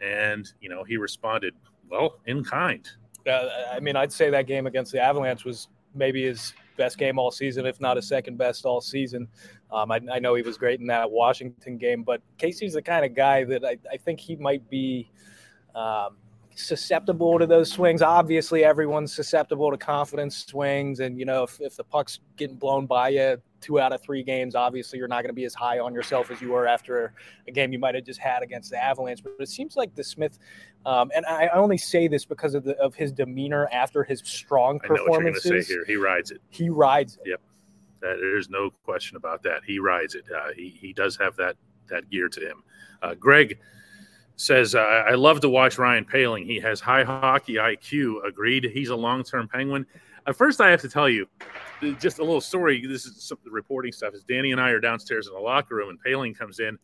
And 0.01 0.51
you 0.61 0.69
know 0.69 0.83
he 0.83 0.97
responded 0.97 1.53
well 1.91 2.19
in 2.25 2.43
kind. 2.43 2.87
Uh, 3.27 3.49
I 3.71 3.79
mean, 3.79 3.95
I'd 3.95 4.11
say 4.11 4.29
that 4.31 4.47
game 4.47 4.65
against 4.65 4.91
the 4.91 4.99
Avalanche 4.99 5.45
was 5.45 5.67
maybe 5.93 6.23
his 6.23 6.53
best 6.77 6.97
game 6.97 7.19
all 7.19 7.29
season, 7.29 7.65
if 7.65 7.79
not 7.79 7.97
a 7.97 8.01
second 8.01 8.37
best 8.37 8.65
all 8.65 8.81
season. 8.81 9.27
Um, 9.71 9.91
I, 9.91 9.99
I, 10.11 10.19
know 10.19 10.33
he 10.35 10.41
was 10.41 10.57
great 10.57 10.79
in 10.79 10.87
that 10.87 11.09
Washington 11.09 11.77
game, 11.77 12.03
but 12.03 12.21
Casey's 12.37 12.73
the 12.73 12.81
kind 12.81 13.05
of 13.05 13.13
guy 13.13 13.43
that 13.43 13.63
I, 13.63 13.77
I 13.91 13.97
think 13.97 14.19
he 14.19 14.35
might 14.35 14.67
be 14.69 15.09
um, 15.75 16.17
susceptible 16.55 17.39
to 17.39 17.45
those 17.45 17.71
swings. 17.71 18.01
Obviously, 18.01 18.63
everyone's 18.63 19.13
susceptible 19.13 19.71
to 19.71 19.77
confidence 19.77 20.45
swings, 20.45 20.99
and 20.99 21.19
you 21.19 21.25
know 21.25 21.43
if, 21.43 21.59
if 21.59 21.75
the 21.75 21.83
puck's 21.83 22.19
getting 22.37 22.55
blown 22.55 22.85
by 22.85 23.09
you 23.09 23.37
two 23.61 23.79
out 23.79 23.93
of 23.93 24.01
three 24.01 24.23
games, 24.23 24.55
obviously 24.55 24.97
you're 24.97 25.07
not 25.07 25.21
going 25.21 25.29
to 25.29 25.33
be 25.33 25.45
as 25.45 25.53
high 25.53 25.79
on 25.79 25.93
yourself 25.93 26.31
as 26.31 26.41
you 26.41 26.49
were 26.49 26.65
after 26.65 27.13
a 27.47 27.51
game 27.51 27.71
you 27.71 27.79
might 27.79 27.93
have 27.93 28.03
just 28.03 28.19
had 28.19 28.41
against 28.41 28.71
the 28.71 28.83
Avalanche. 28.83 29.23
But 29.23 29.33
it 29.39 29.49
seems 29.49 29.75
like 29.75 29.93
DeSmith, 29.93 30.39
um, 30.85 31.11
and 31.15 31.25
I 31.25 31.47
only 31.49 31.77
say 31.77 32.07
this 32.07 32.25
because 32.25 32.55
of 32.55 32.63
the, 32.63 32.75
of 32.77 32.95
his 32.95 33.11
demeanor 33.11 33.69
after 33.71 34.03
his 34.03 34.21
strong 34.25 34.79
performances. 34.79 35.01
I 35.01 35.05
know 35.05 35.11
what 35.11 35.23
you're 35.23 35.31
going 35.31 35.61
to 35.61 35.63
say 35.63 35.73
here. 35.73 35.85
He 35.85 35.95
rides 35.95 36.31
it. 36.31 36.41
He 36.49 36.69
rides 36.69 37.17
it. 37.23 37.29
Yep. 37.29 37.41
That, 38.01 38.17
there's 38.19 38.49
no 38.49 38.71
question 38.83 39.15
about 39.15 39.43
that. 39.43 39.61
He 39.65 39.77
rides 39.77 40.15
it. 40.15 40.25
Uh, 40.35 40.53
he 40.55 40.69
he 40.69 40.91
does 40.91 41.15
have 41.17 41.35
that 41.37 41.55
that 41.89 42.09
gear 42.09 42.29
to 42.29 42.39
him. 42.39 42.63
Uh, 43.03 43.13
Greg 43.13 43.59
says, 44.41 44.75
"I 44.75 45.11
love 45.11 45.39
to 45.41 45.49
watch 45.49 45.77
Ryan 45.77 46.05
Poehling. 46.05 46.45
He 46.45 46.59
has 46.59 46.79
high 46.79 47.03
hockey 47.03 47.55
IQ. 47.55 48.25
Agreed. 48.25 48.65
He's 48.65 48.89
a 48.89 48.95
long 48.95 49.23
term 49.23 49.47
Penguin. 49.47 49.85
At 50.27 50.35
first, 50.35 50.61
I 50.61 50.69
have 50.69 50.81
to 50.81 50.89
tell 50.89 51.09
you, 51.09 51.27
just 51.99 52.19
a 52.19 52.23
little 52.23 52.41
story. 52.41 52.85
This 52.85 53.05
is 53.05 53.23
some 53.23 53.37
reporting 53.45 53.91
stuff. 53.91 54.13
Is 54.13 54.23
Danny 54.23 54.51
and 54.51 54.61
I 54.61 54.69
are 54.69 54.79
downstairs 54.79 55.27
in 55.27 55.33
the 55.33 55.39
locker 55.39 55.75
room, 55.75 55.89
and 55.89 56.03
Poehling 56.03 56.37
comes 56.37 56.59
in, 56.59 56.77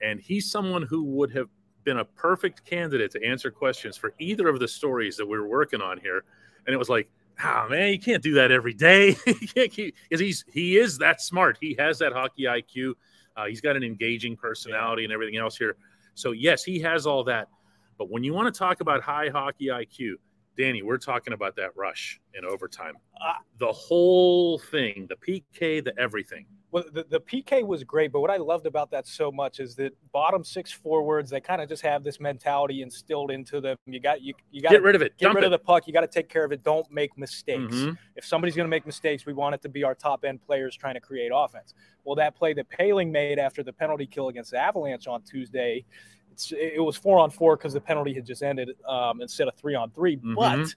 and 0.00 0.20
he's 0.20 0.50
someone 0.50 0.82
who 0.82 1.04
would 1.04 1.32
have 1.32 1.48
been 1.84 1.98
a 1.98 2.04
perfect 2.04 2.64
candidate 2.64 3.10
to 3.12 3.24
answer 3.24 3.50
questions 3.50 3.96
for 3.96 4.14
either 4.18 4.48
of 4.48 4.60
the 4.60 4.68
stories 4.68 5.16
that 5.16 5.26
we 5.26 5.36
are 5.36 5.46
working 5.46 5.80
on 5.80 5.98
here. 5.98 6.24
And 6.66 6.74
it 6.74 6.76
was 6.76 6.88
like, 6.88 7.08
oh 7.44 7.66
man, 7.68 7.92
you 7.92 7.98
can't 7.98 8.22
do 8.22 8.34
that 8.34 8.52
every 8.52 8.74
day. 8.74 9.14
keep 9.24 9.94
because 10.08 10.20
he's 10.20 10.44
he 10.52 10.76
is 10.76 10.98
that 10.98 11.20
smart. 11.20 11.58
He 11.60 11.74
has 11.78 11.98
that 11.98 12.12
hockey 12.12 12.44
IQ. 12.44 12.94
Uh, 13.36 13.46
he's 13.46 13.60
got 13.60 13.76
an 13.76 13.82
engaging 13.82 14.36
personality 14.36 15.04
and 15.04 15.12
everything 15.12 15.36
else 15.36 15.56
here. 15.56 15.76
So 16.14 16.32
yes, 16.32 16.64
he 16.64 16.80
has 16.80 17.06
all 17.06 17.24
that. 17.24 17.48
But 17.98 18.10
when 18.10 18.24
you 18.24 18.32
want 18.32 18.52
to 18.52 18.58
talk 18.58 18.80
about 18.80 19.02
high 19.02 19.28
hockey 19.28 19.66
IQ, 19.66 20.14
Danny, 20.58 20.82
we're 20.82 20.98
talking 20.98 21.32
about 21.32 21.56
that 21.56 21.70
rush 21.76 22.20
in 22.34 22.44
overtime. 22.44 22.94
Uh, 23.20 23.34
the 23.58 23.72
whole 23.72 24.58
thing, 24.58 25.08
the 25.08 25.16
PK, 25.16 25.82
the 25.82 25.98
everything. 25.98 26.46
Well, 26.72 26.84
the, 26.90 27.04
the 27.04 27.20
PK 27.20 27.66
was 27.66 27.84
great, 27.84 28.12
but 28.12 28.20
what 28.20 28.30
I 28.30 28.38
loved 28.38 28.64
about 28.66 28.90
that 28.92 29.06
so 29.06 29.30
much 29.30 29.60
is 29.60 29.74
that 29.76 29.92
bottom 30.10 30.42
six 30.42 30.72
forwards, 30.72 31.28
they 31.28 31.38
kind 31.40 31.60
of 31.60 31.68
just 31.68 31.82
have 31.82 32.02
this 32.02 32.18
mentality 32.18 32.80
instilled 32.80 33.30
into 33.30 33.60
them. 33.60 33.76
You 33.84 34.00
got 34.00 34.22
you 34.22 34.32
you 34.50 34.62
got 34.62 34.70
Get 34.70 34.82
rid 34.82 34.94
of 34.94 35.02
it. 35.02 35.12
Get 35.18 35.26
Dump 35.26 35.34
rid 35.36 35.44
it. 35.44 35.48
of 35.48 35.50
the 35.52 35.58
puck. 35.58 35.86
You 35.86 35.92
got 35.92 36.00
to 36.00 36.06
take 36.06 36.30
care 36.30 36.44
of 36.44 36.50
it. 36.52 36.62
Don't 36.64 36.90
make 36.90 37.16
mistakes. 37.18 37.74
Mhm. 37.74 37.98
If 38.16 38.24
somebody's 38.24 38.56
going 38.56 38.64
to 38.64 38.70
make 38.70 38.86
mistakes, 38.86 39.26
we 39.26 39.34
want 39.34 39.54
it 39.54 39.60
to 39.62 39.68
be 39.68 39.84
our 39.84 39.94
top 39.94 40.24
end 40.24 40.40
players 40.40 40.74
trying 40.74 40.94
to 40.94 41.00
create 41.00 41.30
offense. 41.34 41.74
Well, 42.04 42.16
that 42.16 42.34
play 42.34 42.54
that 42.54 42.66
Poehling 42.70 43.10
made 43.10 43.38
after 43.38 43.62
the 43.62 43.72
penalty 43.74 44.06
kill 44.06 44.28
against 44.28 44.52
the 44.52 44.58
Avalanche 44.58 45.06
on 45.06 45.20
Tuesday, 45.22 45.84
it's, 46.32 46.52
it 46.52 46.82
was 46.82 46.96
four 46.96 47.18
on 47.18 47.28
four 47.28 47.58
because 47.58 47.74
the 47.74 47.82
penalty 47.82 48.14
had 48.14 48.24
just 48.24 48.42
ended 48.42 48.70
um, 48.88 49.20
instead 49.20 49.46
of 49.46 49.54
three 49.56 49.74
on 49.74 49.90
3 49.90 50.16
Mhm. 50.16 50.34
But 50.34 50.74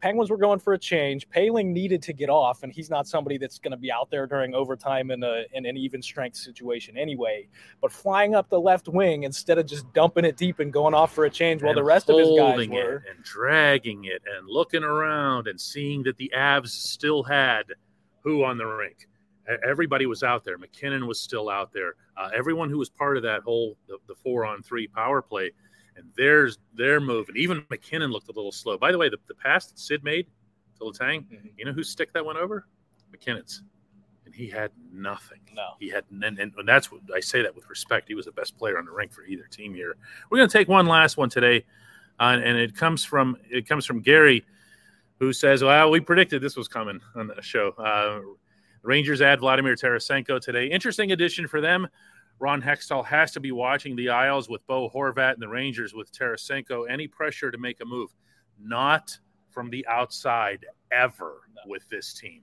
Penguins 0.00 0.30
were 0.30 0.36
going 0.36 0.58
for 0.58 0.74
a 0.74 0.78
change. 0.78 1.28
Poehling 1.28 1.66
needed 1.66 2.02
to 2.02 2.12
get 2.12 2.28
off, 2.28 2.62
and 2.62 2.72
he's 2.72 2.90
not 2.90 3.06
somebody 3.06 3.38
that's 3.38 3.58
going 3.58 3.70
to 3.72 3.76
be 3.76 3.90
out 3.90 4.10
there 4.10 4.26
during 4.26 4.54
overtime 4.54 5.10
in, 5.10 5.22
a, 5.22 5.44
in 5.52 5.66
an 5.66 5.76
even 5.76 6.02
strength 6.02 6.36
situation 6.36 6.96
anyway. 6.96 7.48
But 7.80 7.92
flying 7.92 8.34
up 8.34 8.48
the 8.48 8.60
left 8.60 8.88
wing 8.88 9.22
instead 9.22 9.58
of 9.58 9.66
just 9.66 9.90
dumping 9.92 10.24
it 10.24 10.36
deep 10.36 10.58
and 10.58 10.72
going 10.72 10.94
off 10.94 11.14
for 11.14 11.24
a 11.24 11.30
change 11.30 11.62
while 11.62 11.70
and 11.70 11.78
the 11.78 11.84
rest 11.84 12.10
of 12.10 12.18
his 12.18 12.28
guys 12.28 12.38
holding 12.38 12.72
it 12.72 12.84
were. 12.84 13.04
and 13.10 13.24
dragging 13.24 14.04
it 14.04 14.22
and 14.36 14.48
looking 14.48 14.84
around 14.84 15.48
and 15.48 15.60
seeing 15.60 16.02
that 16.04 16.16
the 16.16 16.30
Avs 16.36 16.68
still 16.68 17.22
had 17.22 17.64
who 18.22 18.44
on 18.44 18.58
the 18.58 18.66
rink. 18.66 19.08
Everybody 19.64 20.06
was 20.06 20.24
out 20.24 20.44
there. 20.44 20.58
MacKinnon 20.58 21.06
was 21.06 21.20
still 21.20 21.48
out 21.48 21.72
there. 21.72 21.94
Uh, 22.16 22.30
everyone 22.34 22.68
who 22.68 22.78
was 22.78 22.90
part 22.90 23.16
of 23.16 23.22
that 23.22 23.42
whole 23.42 23.76
the, 23.86 23.98
the 24.08 24.14
four 24.16 24.44
on 24.44 24.60
three 24.62 24.88
power 24.88 25.22
play, 25.22 25.52
and 25.96 26.06
there's 26.16 26.58
they're 26.74 27.00
moving. 27.00 27.36
Even 27.36 27.64
MacKinnon 27.70 28.10
looked 28.10 28.28
a 28.28 28.32
little 28.32 28.52
slow. 28.52 28.76
By 28.78 28.92
the 28.92 28.98
way, 28.98 29.08
the, 29.08 29.18
the 29.28 29.34
pass 29.34 29.66
that 29.66 29.78
Sid 29.78 30.04
made 30.04 30.26
to 30.78 30.84
Letang, 30.84 31.24
Mhm. 31.30 31.50
you 31.56 31.64
know 31.64 31.72
whose 31.72 31.88
stick 31.88 32.12
that 32.12 32.24
went 32.24 32.38
over? 32.38 32.66
MacKinnon's, 33.12 33.62
and 34.24 34.34
he 34.34 34.48
had 34.48 34.70
nothing. 34.92 35.40
No. 35.54 35.70
He 35.80 35.88
had, 35.88 36.04
and, 36.10 36.38
and, 36.38 36.52
and 36.56 36.68
that's 36.68 36.90
what 36.92 37.00
I 37.14 37.20
say 37.20 37.40
that 37.42 37.54
with 37.54 37.68
respect. 37.70 38.08
He 38.08 38.14
was 38.14 38.26
the 38.26 38.32
best 38.32 38.58
player 38.58 38.78
on 38.78 38.84
the 38.84 38.90
rink 38.92 39.12
for 39.12 39.24
either 39.24 39.44
team 39.44 39.72
here. 39.74 39.96
We're 40.30 40.38
going 40.38 40.48
to 40.48 40.58
take 40.58 40.68
one 40.68 40.86
last 40.86 41.16
one 41.16 41.30
today, 41.30 41.64
uh, 42.20 42.38
and 42.42 42.58
it 42.58 42.76
comes 42.76 43.04
from 43.04 43.36
it 43.48 43.66
comes 43.68 43.86
from 43.86 44.00
Gary, 44.00 44.44
who 45.18 45.32
says, 45.32 45.62
"Well, 45.64 45.90
we 45.90 46.00
predicted 46.00 46.42
this 46.42 46.56
was 46.56 46.68
coming 46.68 47.00
on 47.14 47.28
the 47.28 47.40
show." 47.40 47.70
Uh, 47.78 48.20
Rangers 48.82 49.20
add 49.22 49.40
Vladimir 49.40 49.74
Tarasenko 49.74 50.40
today. 50.40 50.66
Interesting 50.66 51.10
addition 51.12 51.48
for 51.48 51.60
them. 51.60 51.88
Ron 52.38 52.60
Hextall 52.62 53.04
has 53.06 53.32
to 53.32 53.40
be 53.40 53.52
watching 53.52 53.96
the 53.96 54.10
Isles 54.10 54.48
with 54.48 54.66
Bo 54.66 54.90
Horvat 54.90 55.34
and 55.34 55.42
the 55.42 55.48
Rangers 55.48 55.94
with 55.94 56.12
Tarasenko. 56.12 56.88
Any 56.90 57.08
pressure 57.08 57.50
to 57.50 57.58
make 57.58 57.80
a 57.80 57.84
move? 57.84 58.10
Not 58.60 59.16
from 59.50 59.70
the 59.70 59.86
outside 59.86 60.66
ever 60.90 61.42
with 61.66 61.88
this 61.88 62.12
team. 62.12 62.42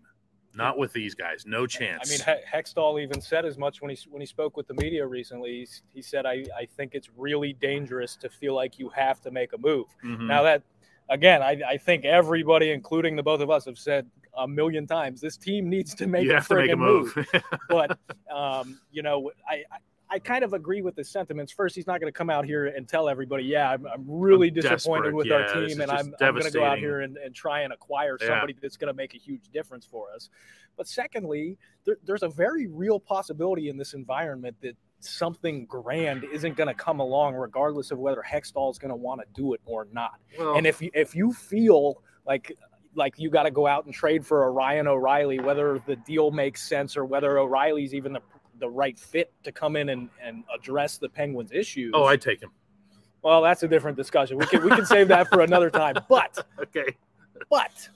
Not 0.55 0.77
with 0.77 0.93
these 0.93 1.15
guys. 1.15 1.45
No 1.47 1.65
chance. 1.65 2.23
I 2.25 2.31
mean, 2.31 2.37
He- 2.43 2.57
Hextall 2.57 3.01
even 3.01 3.19
said 3.21 3.43
as 3.43 3.57
much 3.57 3.81
when 3.81 3.89
he 3.89 3.97
when 4.11 4.21
he 4.21 4.25
spoke 4.27 4.55
with 4.55 4.67
the 4.67 4.75
media 4.75 5.05
recently. 5.05 5.67
He 5.91 6.01
said, 6.03 6.27
I, 6.27 6.45
"I 6.55 6.65
think 6.77 6.93
it's 6.93 7.09
really 7.17 7.53
dangerous 7.53 8.15
to 8.17 8.29
feel 8.29 8.53
like 8.53 8.77
you 8.77 8.89
have 8.89 9.19
to 9.21 9.31
make 9.31 9.53
a 9.53 9.57
move." 9.57 9.87
Mhm. 10.03 10.27
Now 10.27 10.43
that, 10.43 10.61
again, 11.09 11.41
I, 11.41 11.59
I 11.67 11.77
think 11.77 12.05
everybody, 12.05 12.69
including 12.69 13.15
the 13.15 13.23
both 13.23 13.41
of 13.41 13.49
us, 13.49 13.65
have 13.65 13.79
said 13.79 14.07
a 14.37 14.47
million 14.47 14.87
times 14.87 15.21
this 15.21 15.37
team 15.37 15.69
needs 15.69 15.93
to 15.95 16.07
make 16.07 16.25
you 16.25 16.31
a 16.31 16.35
have 16.35 16.47
to 16.47 16.55
make 16.55 16.71
a 16.71 16.73
friggin' 16.73 16.79
move. 16.79 17.27
but 17.69 17.97
um, 18.33 18.79
you 18.91 19.01
know, 19.01 19.31
I, 19.47 19.63
I 19.71 19.77
I 20.09 20.19
kind 20.19 20.43
of 20.43 20.53
agree 20.53 20.83
with 20.83 20.95
the 20.95 21.03
sentiments. 21.03 21.51
First, 21.51 21.75
he's 21.75 21.87
not 21.87 21.99
going 21.99 22.11
to 22.11 22.15
come 22.15 22.29
out 22.29 22.45
here 22.45 22.67
and 22.67 22.87
tell 22.87 23.09
everybody, 23.09 23.45
"Yeah, 23.45 23.71
I'm, 23.71 23.87
I'm 23.87 24.03
really 24.07 24.49
I'm 24.49 24.53
disappointed 24.53 25.11
with 25.13 25.25
Yeah, 25.25 25.33
our 25.35 25.53
team, 25.53 25.81
and 25.81 25.89
I'm, 25.89 26.13
I'm 26.21 26.33
going 26.35 26.45
to 26.45 26.51
go 26.51 26.63
out 26.63 26.77
here 26.77 27.01
and, 27.01 27.17
and 27.17 27.33
try 27.33 27.61
and 27.61 27.73
acquire 27.73 28.19
Yeah. 28.21 28.27
somebody 28.27 28.55
that's 28.61 28.77
going 28.77 28.89
to 28.89 28.93
make 28.93 29.15
a 29.15 29.17
huge 29.17 29.49
difference 29.49 29.87
for 29.87 30.11
us." 30.13 30.29
But 30.77 30.87
secondly, 30.87 31.57
there, 31.85 31.97
there's 32.03 32.21
a 32.21 32.29
very 32.29 32.67
real 32.67 32.99
possibility 32.99 33.69
in 33.69 33.77
this 33.77 33.95
environment 33.95 34.55
that 34.61 34.75
something 34.99 35.65
grand 35.65 36.25
isn't 36.25 36.55
going 36.57 36.67
to 36.67 36.75
come 36.75 36.99
along, 36.99 37.33
regardless 37.33 37.89
of 37.89 37.97
whether 37.97 38.21
Hextall 38.21 38.71
is 38.71 38.77
going 38.77 38.89
to 38.89 38.95
want 38.95 39.21
to 39.21 39.27
do 39.33 39.53
it 39.53 39.61
or 39.65 39.87
not. 39.91 40.19
Well, 40.37 40.55
And 40.55 40.67
if 40.67 40.79
you, 40.79 40.91
if 40.93 41.15
you 41.15 41.33
feel 41.33 42.03
like 42.25 42.55
like 42.95 43.15
you 43.17 43.29
got 43.29 43.43
to 43.43 43.51
go 43.51 43.65
out 43.67 43.85
and 43.85 43.93
trade 43.93 44.25
for 44.25 44.45
a 44.45 44.51
Ryan 44.51 44.87
O'Reilly, 44.87 45.39
whether 45.39 45.79
the 45.85 45.95
deal 45.95 46.31
makes 46.31 46.67
sense 46.67 46.95
or 46.97 47.05
whether 47.05 47.39
O'Reilly's 47.39 47.93
even 47.93 48.13
the, 48.13 48.21
the 48.59 48.69
right 48.69 48.97
fit 48.97 49.33
to 49.43 49.51
come 49.51 49.75
in 49.75 49.89
and, 49.89 50.09
and 50.21 50.43
address 50.53 50.97
the 50.97 51.09
Penguins' 51.09 51.51
issues. 51.51 51.91
oh, 51.95 52.05
I'd 52.05 52.21
take 52.21 52.41
him. 52.41 52.51
well, 53.23 53.41
that's 53.41 53.63
a 53.63 53.67
different 53.67 53.97
discussion. 53.97 54.37
We 54.37 54.45
can 54.45 54.63
we 54.63 54.69
can 54.69 54.85
save 54.85 55.07
that 55.09 55.27
for 55.29 55.41
another 55.41 55.69
time. 55.69 55.95
But 56.07 56.45
Okay. 56.59 56.95
but 57.49 57.89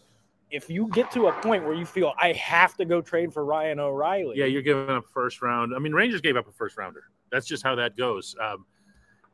if 0.49 0.69
you 0.69 0.87
get 0.93 1.11
to 1.11 1.27
a 1.27 1.33
point 1.41 1.63
where 1.65 1.73
you 1.73 1.85
feel 1.85 2.13
I 2.19 2.31
have 2.33 2.75
to 2.77 2.85
go 2.85 3.01
trade 3.01 3.33
for 3.33 3.43
Ryan 3.45 3.79
O'Reilly, 3.79 4.37
Yeah, 4.37 4.45
you're 4.45 4.61
giving 4.61 4.89
up 4.89 5.05
first 5.13 5.41
round. 5.41 5.73
I 5.75 5.79
mean, 5.79 5.93
Rangers 5.93 6.21
gave 6.21 6.37
up 6.37 6.47
a 6.47 6.51
first 6.51 6.77
rounder. 6.77 7.03
That's 7.31 7.45
just 7.45 7.63
how 7.63 7.75
that 7.75 7.97
goes. 7.97 8.35
Um, 8.41 8.65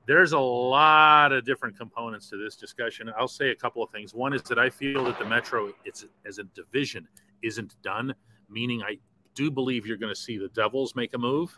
there's 0.05 0.33
a 0.33 0.39
lot 0.39 1.31
of 1.31 1.45
different 1.45 1.77
components 1.77 2.29
to 2.29 2.37
this 2.37 2.55
discussion. 2.55 3.11
I'll 3.17 3.27
say 3.27 3.51
a 3.51 3.55
couple 3.55 3.81
of 3.81 3.89
things. 3.89 4.13
One 4.13 4.33
is 4.33 4.41
that 4.43 4.59
I 4.59 4.69
feel 4.69 5.05
that 5.05 5.17
the 5.17 5.25
Metro, 5.25 5.73
it's 5.85 6.05
as 6.25 6.39
a 6.39 6.43
division, 6.43 7.07
isn't 7.41 7.81
done. 7.81 8.13
Meaning, 8.49 8.83
I 8.83 8.97
do 9.33 9.49
believe 9.49 9.85
you're 9.85 9.97
going 9.97 10.13
to 10.13 10.19
see 10.19 10.37
the 10.37 10.49
Devils 10.49 10.95
make 10.95 11.13
a 11.13 11.17
move. 11.17 11.57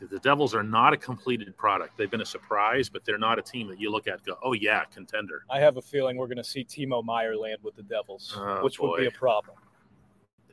The 0.00 0.18
Devils 0.18 0.52
are 0.52 0.64
not 0.64 0.92
a 0.92 0.96
completed 0.96 1.56
product. 1.56 1.96
They've 1.96 2.10
been 2.10 2.22
a 2.22 2.26
surprise, 2.26 2.88
but 2.88 3.04
they're 3.04 3.18
not 3.18 3.38
a 3.38 3.42
team 3.42 3.68
that 3.68 3.80
you 3.80 3.88
look 3.88 4.08
at 4.08 4.14
and 4.14 4.24
go, 4.24 4.36
"Oh 4.42 4.52
yeah, 4.52 4.82
contender." 4.86 5.44
I 5.48 5.60
have 5.60 5.76
a 5.76 5.82
feeling 5.82 6.16
we're 6.16 6.26
going 6.26 6.38
to 6.38 6.44
see 6.44 6.64
Timo 6.64 7.04
Meier 7.04 7.36
land 7.36 7.58
with 7.62 7.76
the 7.76 7.84
Devils, 7.84 8.34
Oh, 8.36 8.64
which 8.64 8.80
would 8.80 8.98
be 8.98 9.06
a 9.06 9.12
problem. 9.12 9.56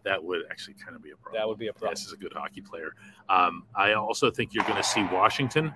That 0.03 0.23
would 0.23 0.43
actually 0.51 0.75
kind 0.75 0.95
of 0.95 1.01
be 1.01 1.11
a 1.11 1.15
problem. 1.15 1.41
That 1.41 1.47
would 1.47 1.57
be 1.57 1.67
a 1.67 1.73
problem. 1.73 1.93
This 1.93 2.05
is 2.05 2.13
a 2.13 2.17
good 2.17 2.31
hockey 2.31 2.61
player. 2.61 2.93
Um, 3.27 3.65
I 3.75 3.93
also 3.93 4.29
think 4.29 4.53
you're 4.53 4.63
going 4.65 4.75
to 4.75 4.83
see 4.83 5.03
Washington 5.05 5.73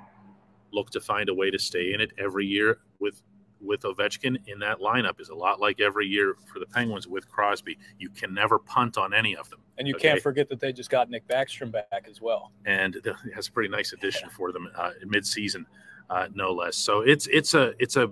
look 0.73 0.89
to 0.91 0.99
find 0.99 1.29
a 1.29 1.33
way 1.33 1.51
to 1.51 1.59
stay 1.59 1.93
in 1.93 2.01
it 2.01 2.11
every 2.17 2.45
year 2.45 2.79
with 2.99 3.21
with 3.61 3.83
Ovechkin 3.83 4.35
in 4.47 4.59
that 4.59 4.79
lineup 4.79 5.21
is 5.21 5.29
a 5.29 5.33
lot 5.35 5.61
like 5.61 5.79
every 5.79 6.05
year 6.05 6.35
for 6.51 6.59
the 6.59 6.65
Penguins 6.65 7.07
with 7.07 7.29
Crosby. 7.29 7.77
You 7.97 8.09
can 8.09 8.33
never 8.33 8.59
punt 8.59 8.97
on 8.97 9.13
any 9.13 9.37
of 9.37 9.49
them, 9.49 9.61
And 9.77 9.87
you 9.87 9.95
Okay. 9.95 10.09
can't 10.09 10.21
forget 10.21 10.49
that 10.49 10.59
they 10.59 10.73
just 10.73 10.89
got 10.89 11.09
Nick 11.09 11.25
Backstrom 11.29 11.71
back 11.71 12.07
as 12.09 12.19
well. 12.19 12.51
and 12.65 12.97
that's 13.33 13.47
a 13.47 13.51
pretty 13.53 13.69
nice 13.69 13.93
addition 13.93 14.29
for 14.31 14.51
them 14.51 14.67
uh, 14.75 14.91
mid-season, 15.05 15.65
uh, 16.09 16.27
no 16.33 16.51
less. 16.51 16.75
So 16.75 17.01
it's 17.01 17.27
it's 17.27 17.53
a 17.53 17.73
it's 17.79 17.95
a 17.95 18.11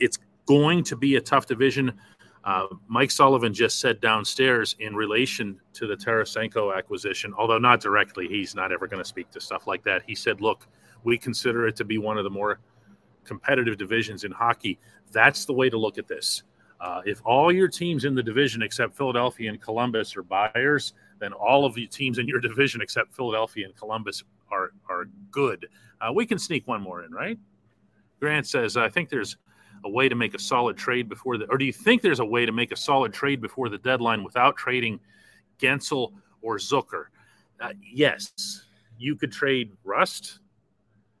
it's 0.00 0.18
going 0.44 0.84
to 0.84 0.96
be 0.96 1.16
a 1.16 1.20
tough 1.20 1.46
division. 1.46 1.98
Uh, 2.44 2.66
Mike 2.86 3.10
Sullivan 3.10 3.54
just 3.54 3.80
said 3.80 4.00
downstairs 4.02 4.76
in 4.80 4.94
relation 4.94 5.58
to 5.74 5.86
the 5.86 5.96
Tarasenko 5.96 6.76
acquisition, 6.76 7.32
although 7.38 7.58
not 7.58 7.80
directly, 7.80 8.28
he's 8.28 8.54
not 8.54 8.70
ever 8.70 8.86
going 8.86 9.02
to 9.02 9.08
speak 9.08 9.30
to 9.30 9.40
stuff 9.40 9.66
like 9.66 9.82
that. 9.84 10.02
He 10.06 10.14
said, 10.14 10.40
"Look, 10.42 10.66
we 11.04 11.18
consider 11.18 11.66
it 11.66 11.76
to 11.76 11.84
be 11.84 11.98
one 11.98 12.18
of 12.18 12.24
the 12.24 12.30
more 12.30 12.60
competitive 13.24 13.76
divisions 13.76 14.24
in 14.24 14.32
hockey. 14.32 14.78
That's 15.12 15.44
the 15.44 15.52
way 15.52 15.70
to 15.70 15.78
look 15.78 15.98
at 15.98 16.08
this. 16.08 16.42
Uh, 16.80 17.02
if 17.04 17.20
all 17.24 17.52
your 17.52 17.68
teams 17.68 18.04
in 18.04 18.14
the 18.14 18.22
division 18.22 18.62
except 18.62 18.96
Philadelphia 18.96 19.50
and 19.50 19.60
Columbus 19.60 20.16
are 20.16 20.22
buyers, 20.22 20.94
then 21.18 21.32
all 21.32 21.66
of 21.66 21.74
the 21.74 21.86
teams 21.86 22.18
in 22.18 22.26
your 22.26 22.40
division 22.48 22.80
except 22.80 23.14
Philadelphia 23.14 23.66
and 23.66 23.76
Columbus 23.76 24.24
are 24.50 24.72
are 24.88 25.06
good. 25.30 25.68
Uh, 26.00 26.12
we 26.12 26.24
can 26.24 26.38
sneak 26.38 26.66
one 26.66 26.80
more 26.80 27.04
in, 27.04 27.12
right? 27.12 27.38
Grant 28.18 28.46
says, 28.46 28.76
I 28.76 28.88
think 28.88 29.08
there's 29.08 29.36
a 29.84 29.90
way 29.90 30.08
to 30.08 30.14
make 30.14 30.34
a 30.34 30.38
solid 30.38 30.76
trade 30.76 31.08
before 31.08 31.38
the, 31.38 31.46
or 31.46 31.58
do 31.58 31.64
you 31.64 31.72
think 31.72 32.02
there's 32.02 32.20
a 32.20 32.24
way 32.24 32.44
to 32.44 32.52
make 32.52 32.72
a 32.72 32.76
solid 32.76 33.12
trade 33.12 33.40
before 33.40 33.68
the 33.68 33.78
deadline 33.78 34.22
without 34.22 34.56
trading 34.56 35.00
Guentzel 35.58 36.12
or 36.42 36.56
Zucker? 36.56 37.04
Uh, 37.60 37.72
yes, 37.82 38.64
you 38.98 39.16
could 39.16 39.32
trade 39.32 39.72
Rust. 39.84 40.40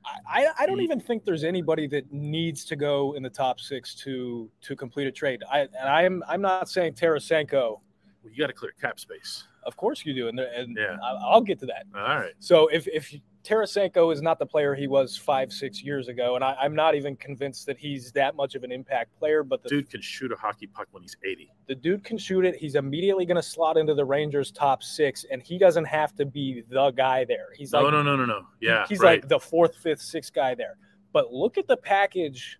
I, 0.04 0.46
I 0.58 0.66
don't 0.66 0.78
mm. 0.78 0.84
even 0.84 1.00
think 1.00 1.24
there's 1.24 1.44
anybody 1.44 1.86
that 1.88 2.10
needs 2.12 2.64
to 2.66 2.76
go 2.76 3.14
in 3.16 3.22
the 3.22 3.30
top 3.30 3.60
six 3.60 3.94
to 3.96 4.50
to 4.62 4.74
complete 4.74 5.06
a 5.06 5.12
trade. 5.12 5.42
I 5.50 5.60
and 5.60 5.88
I'm 5.88 6.22
I'm 6.26 6.40
not 6.40 6.68
saying 6.68 6.94
Tarasenko. 6.94 7.80
Well, 8.22 8.32
You 8.32 8.38
got 8.38 8.46
to 8.46 8.52
clear 8.52 8.72
cap 8.80 8.98
space. 8.98 9.44
Of 9.64 9.76
course 9.76 10.04
you 10.06 10.14
do, 10.14 10.28
and, 10.28 10.38
and 10.40 10.76
Yeah. 10.78 10.96
I'll 11.02 11.40
get 11.42 11.58
to 11.60 11.66
that. 11.66 11.84
All 11.94 12.00
right. 12.02 12.32
So 12.38 12.68
if 12.68 12.86
if 12.88 13.14
Tarasenko 13.44 14.12
is 14.12 14.20
not 14.20 14.38
the 14.38 14.44
player 14.46 14.74
he 14.74 14.86
was 14.86 15.16
five 15.16 15.50
six 15.52 15.82
years 15.82 16.08
ago, 16.08 16.34
and 16.34 16.44
I, 16.44 16.54
I'm 16.60 16.74
not 16.74 16.94
even 16.94 17.16
convinced 17.16 17.64
that 17.66 17.78
he's 17.78 18.12
that 18.12 18.36
much 18.36 18.54
of 18.54 18.64
an 18.64 18.70
impact 18.72 19.18
player, 19.18 19.42
but 19.42 19.62
the 19.62 19.68
Dude 19.70 19.88
can 19.90 20.02
shoot 20.02 20.30
a 20.30 20.36
hockey 20.36 20.66
puck 20.66 20.88
when 20.90 21.02
he's 21.02 21.16
80. 21.24 21.50
the 21.66 21.74
dude 21.74 22.04
can 22.04 22.18
shoot 22.18 22.44
it. 22.44 22.54
He's 22.56 22.74
immediately 22.74 23.24
going 23.24 23.36
to 23.36 23.42
slot 23.42 23.76
into 23.78 23.94
the 23.94 24.04
Rangers 24.04 24.50
top 24.52 24.82
six, 24.82 25.24
and 25.30 25.42
he 25.42 25.58
doesn't 25.58 25.86
have 25.86 26.14
to 26.16 26.26
be 26.26 26.62
the 26.68 26.90
guy 26.90 27.24
there. 27.24 27.46
He's 27.56 27.72
No, 27.72 27.80
like 27.82 27.92
no, 27.92 28.02
no, 28.02 28.14
no, 28.16 28.26
no. 28.26 28.40
No. 28.40 28.46
Yeah. 28.60 28.84
he's 28.88 28.98
right. 29.00 29.22
like 29.22 29.28
the 29.28 29.40
fourth, 29.40 29.74
fifth, 29.76 30.02
sixth 30.02 30.34
guy 30.34 30.54
there. 30.54 30.76
But 31.12 31.32
look 31.32 31.56
at 31.56 31.66
the 31.66 31.76
package 31.78 32.58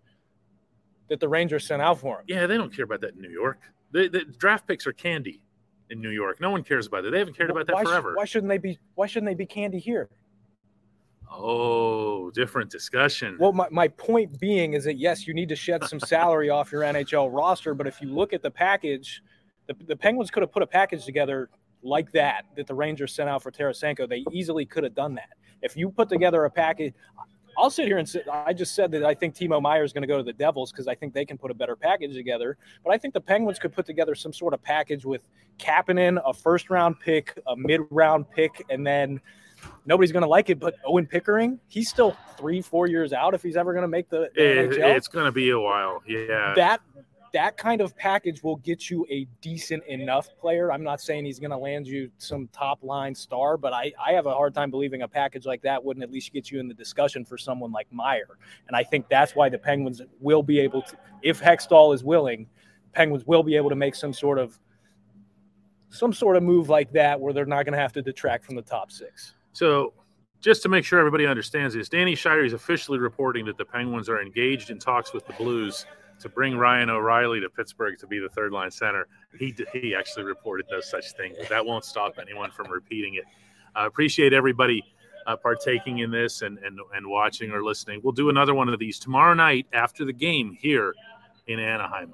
that 1.08 1.20
the 1.20 1.28
Rangers 1.28 1.66
sent 1.66 1.82
out 1.82 1.98
for 2.00 2.20
him. 2.20 2.24
Yeah, 2.26 2.46
they 2.46 2.56
don't 2.56 2.74
care 2.74 2.84
about 2.86 3.00
that 3.02 3.14
in 3.14 3.20
New 3.20 3.30
York. 3.30 3.58
The, 3.92 4.08
the 4.08 4.24
draft 4.24 4.66
picks 4.66 4.86
are 4.86 4.92
candy 4.92 5.42
in 5.90 6.00
New 6.00 6.10
York. 6.10 6.40
No 6.40 6.50
one 6.50 6.62
cares 6.62 6.86
about 6.86 7.04
it. 7.04 7.12
They 7.12 7.18
haven't 7.18 7.36
cared 7.36 7.50
about 7.50 7.66
that 7.66 7.74
why, 7.74 7.82
sh- 7.82 7.88
forever. 7.88 8.14
Why 8.14 8.24
shouldn't 8.24 8.48
they 8.48 8.58
be? 8.58 8.78
Why 8.94 9.06
shouldn't 9.06 9.30
they 9.30 9.34
be 9.34 9.46
candy 9.46 9.78
here? 9.78 10.08
Oh, 11.32 12.30
different 12.30 12.70
discussion. 12.70 13.36
Well, 13.38 13.52
my, 13.52 13.68
my 13.70 13.88
point 13.88 14.40
being 14.40 14.72
is 14.74 14.84
that 14.84 14.96
yes, 14.96 15.26
you 15.26 15.34
need 15.34 15.48
to 15.50 15.56
shed 15.56 15.84
some 15.84 16.00
salary 16.00 16.50
off 16.50 16.72
your 16.72 16.82
NHL 16.82 17.32
roster, 17.32 17.74
but 17.74 17.86
if 17.86 18.00
you 18.00 18.08
look 18.08 18.32
at 18.32 18.42
the 18.42 18.50
package, 18.50 19.22
the, 19.66 19.76
the 19.86 19.94
Penguins 19.94 20.30
could 20.30 20.42
have 20.42 20.50
put 20.50 20.62
a 20.62 20.66
package 20.66 21.04
together 21.04 21.48
like 21.82 22.10
that 22.12 22.46
that 22.56 22.66
the 22.66 22.74
Rangers 22.74 23.14
sent 23.14 23.28
out 23.28 23.42
for 23.42 23.52
Tarasenko, 23.52 24.08
they 24.08 24.24
easily 24.32 24.66
could 24.66 24.82
have 24.82 24.94
done 24.94 25.14
that. 25.14 25.30
If 25.62 25.76
you 25.76 25.90
put 25.90 26.08
together 26.08 26.44
a 26.46 26.50
package, 26.50 26.94
I'll 27.58 27.70
sit 27.70 27.86
here 27.86 27.98
and 27.98 28.08
sit. 28.08 28.26
I 28.28 28.52
just 28.52 28.74
said 28.74 28.90
that 28.92 29.04
I 29.04 29.14
think 29.14 29.34
Timo 29.34 29.60
Meier 29.60 29.84
is 29.84 29.92
going 29.92 30.02
to 30.02 30.08
go 30.08 30.16
to 30.16 30.22
the 30.22 30.32
Devils 30.32 30.72
because 30.72 30.88
I 30.88 30.94
think 30.94 31.14
they 31.14 31.24
can 31.24 31.38
put 31.38 31.50
a 31.50 31.54
better 31.54 31.76
package 31.76 32.14
together. 32.14 32.56
But 32.84 32.92
I 32.92 32.98
think 32.98 33.14
the 33.14 33.20
Penguins 33.20 33.58
could 33.58 33.72
put 33.72 33.86
together 33.86 34.14
some 34.14 34.32
sort 34.32 34.54
of 34.54 34.62
package 34.62 35.04
with 35.04 35.26
Kapanen, 35.58 36.20
a 36.24 36.32
first 36.32 36.70
round 36.70 36.98
pick, 37.00 37.38
a 37.46 37.56
mid 37.56 37.80
round 37.90 38.30
pick, 38.30 38.64
and 38.70 38.86
then 38.86 39.20
nobody's 39.86 40.12
going 40.12 40.22
to 40.22 40.28
like 40.28 40.50
it. 40.50 40.58
But 40.58 40.76
Owen 40.84 41.06
Pickering, 41.06 41.60
he's 41.68 41.88
still 41.88 42.16
three, 42.38 42.62
four 42.62 42.88
years 42.88 43.12
out 43.12 43.34
if 43.34 43.42
he's 43.42 43.56
ever 43.56 43.72
going 43.72 43.82
to 43.82 43.88
make 43.88 44.08
the, 44.08 44.30
the 44.34 44.62
it, 44.62 44.96
It's 44.96 45.08
going 45.08 45.26
to 45.26 45.32
be 45.32 45.50
a 45.50 45.60
while. 45.60 46.02
Yeah. 46.06 46.54
That 46.56 46.80
that 47.32 47.56
kind 47.56 47.80
of 47.80 47.96
package 47.96 48.42
will 48.42 48.56
get 48.56 48.90
you 48.90 49.06
a 49.08 49.26
decent 49.40 49.84
enough 49.86 50.28
player. 50.38 50.72
I'm 50.72 50.82
not 50.82 51.00
saying 51.00 51.24
he's 51.24 51.38
going 51.38 51.50
to 51.50 51.56
land 51.56 51.86
you 51.86 52.10
some 52.18 52.48
top 52.52 52.82
line 52.82 53.14
star, 53.14 53.56
but 53.56 53.72
I, 53.72 53.92
I 54.04 54.12
have 54.12 54.26
a 54.26 54.34
hard 54.34 54.54
time 54.54 54.70
believing 54.70 55.02
a 55.02 55.08
package 55.08 55.46
like 55.46 55.62
that 55.62 55.82
wouldn't 55.82 56.02
at 56.02 56.10
least 56.10 56.32
get 56.32 56.50
you 56.50 56.60
in 56.60 56.68
the 56.68 56.74
discussion 56.74 57.24
for 57.24 57.38
someone 57.38 57.72
like 57.72 57.86
Meier. 57.92 58.38
And 58.68 58.76
I 58.76 58.82
think 58.82 59.08
that's 59.08 59.34
why 59.34 59.48
the 59.48 59.58
Penguins 59.58 60.02
will 60.20 60.42
be 60.42 60.58
able 60.60 60.82
to, 60.82 60.96
if 61.22 61.40
Hextall 61.40 61.94
is 61.94 62.02
willing, 62.02 62.48
Penguins 62.92 63.26
will 63.26 63.42
be 63.42 63.56
able 63.56 63.70
to 63.70 63.76
make 63.76 63.94
some 63.94 64.12
sort 64.12 64.38
of 64.38 64.58
some 65.92 66.12
sort 66.12 66.36
of 66.36 66.42
move 66.42 66.68
like 66.68 66.92
that 66.92 67.18
where 67.20 67.32
they're 67.32 67.44
not 67.44 67.64
going 67.64 67.72
to 67.72 67.78
have 67.78 67.92
to 67.92 68.02
detract 68.02 68.44
from 68.44 68.54
the 68.54 68.62
top 68.62 68.92
six. 68.92 69.34
So 69.52 69.92
just 70.40 70.62
to 70.62 70.68
make 70.68 70.84
sure 70.84 70.98
everybody 70.98 71.26
understands 71.26 71.74
this, 71.74 71.88
Danny 71.88 72.14
Shirey 72.14 72.46
is 72.46 72.52
officially 72.52 72.98
reporting 72.98 73.44
that 73.46 73.58
the 73.58 73.64
Penguins 73.64 74.08
are 74.08 74.22
engaged 74.22 74.70
in 74.70 74.78
talks 74.78 75.12
with 75.12 75.26
the 75.26 75.32
Blues 75.32 75.86
to 76.20 76.28
bring 76.28 76.56
Ryan 76.56 76.90
O'Reilly 76.90 77.40
to 77.40 77.48
Pittsburgh 77.48 77.98
to 77.98 78.06
be 78.06 78.18
the 78.18 78.28
third 78.28 78.52
line 78.52 78.70
center. 78.70 79.08
He 79.38 79.54
he 79.72 79.94
actually 79.94 80.24
reported 80.24 80.66
no 80.70 80.80
such 80.80 81.12
thing, 81.12 81.34
but 81.38 81.48
that 81.48 81.64
won't 81.64 81.84
stop 81.84 82.18
anyone 82.20 82.50
from 82.50 82.70
repeating 82.70 83.14
it. 83.14 83.24
I 83.74 83.84
uh, 83.84 83.86
appreciate 83.86 84.32
everybody 84.32 84.82
uh, 85.26 85.36
partaking 85.36 85.98
in 85.98 86.10
this 86.10 86.42
and, 86.42 86.58
and 86.58 86.78
and 86.94 87.06
watching 87.06 87.50
or 87.50 87.62
listening. 87.62 88.00
We'll 88.02 88.12
do 88.12 88.28
another 88.28 88.54
one 88.54 88.68
of 88.68 88.78
these 88.78 88.98
tomorrow 88.98 89.34
night 89.34 89.66
after 89.72 90.04
the 90.04 90.12
game 90.12 90.56
here 90.60 90.94
in 91.46 91.58
Anaheim. 91.58 92.12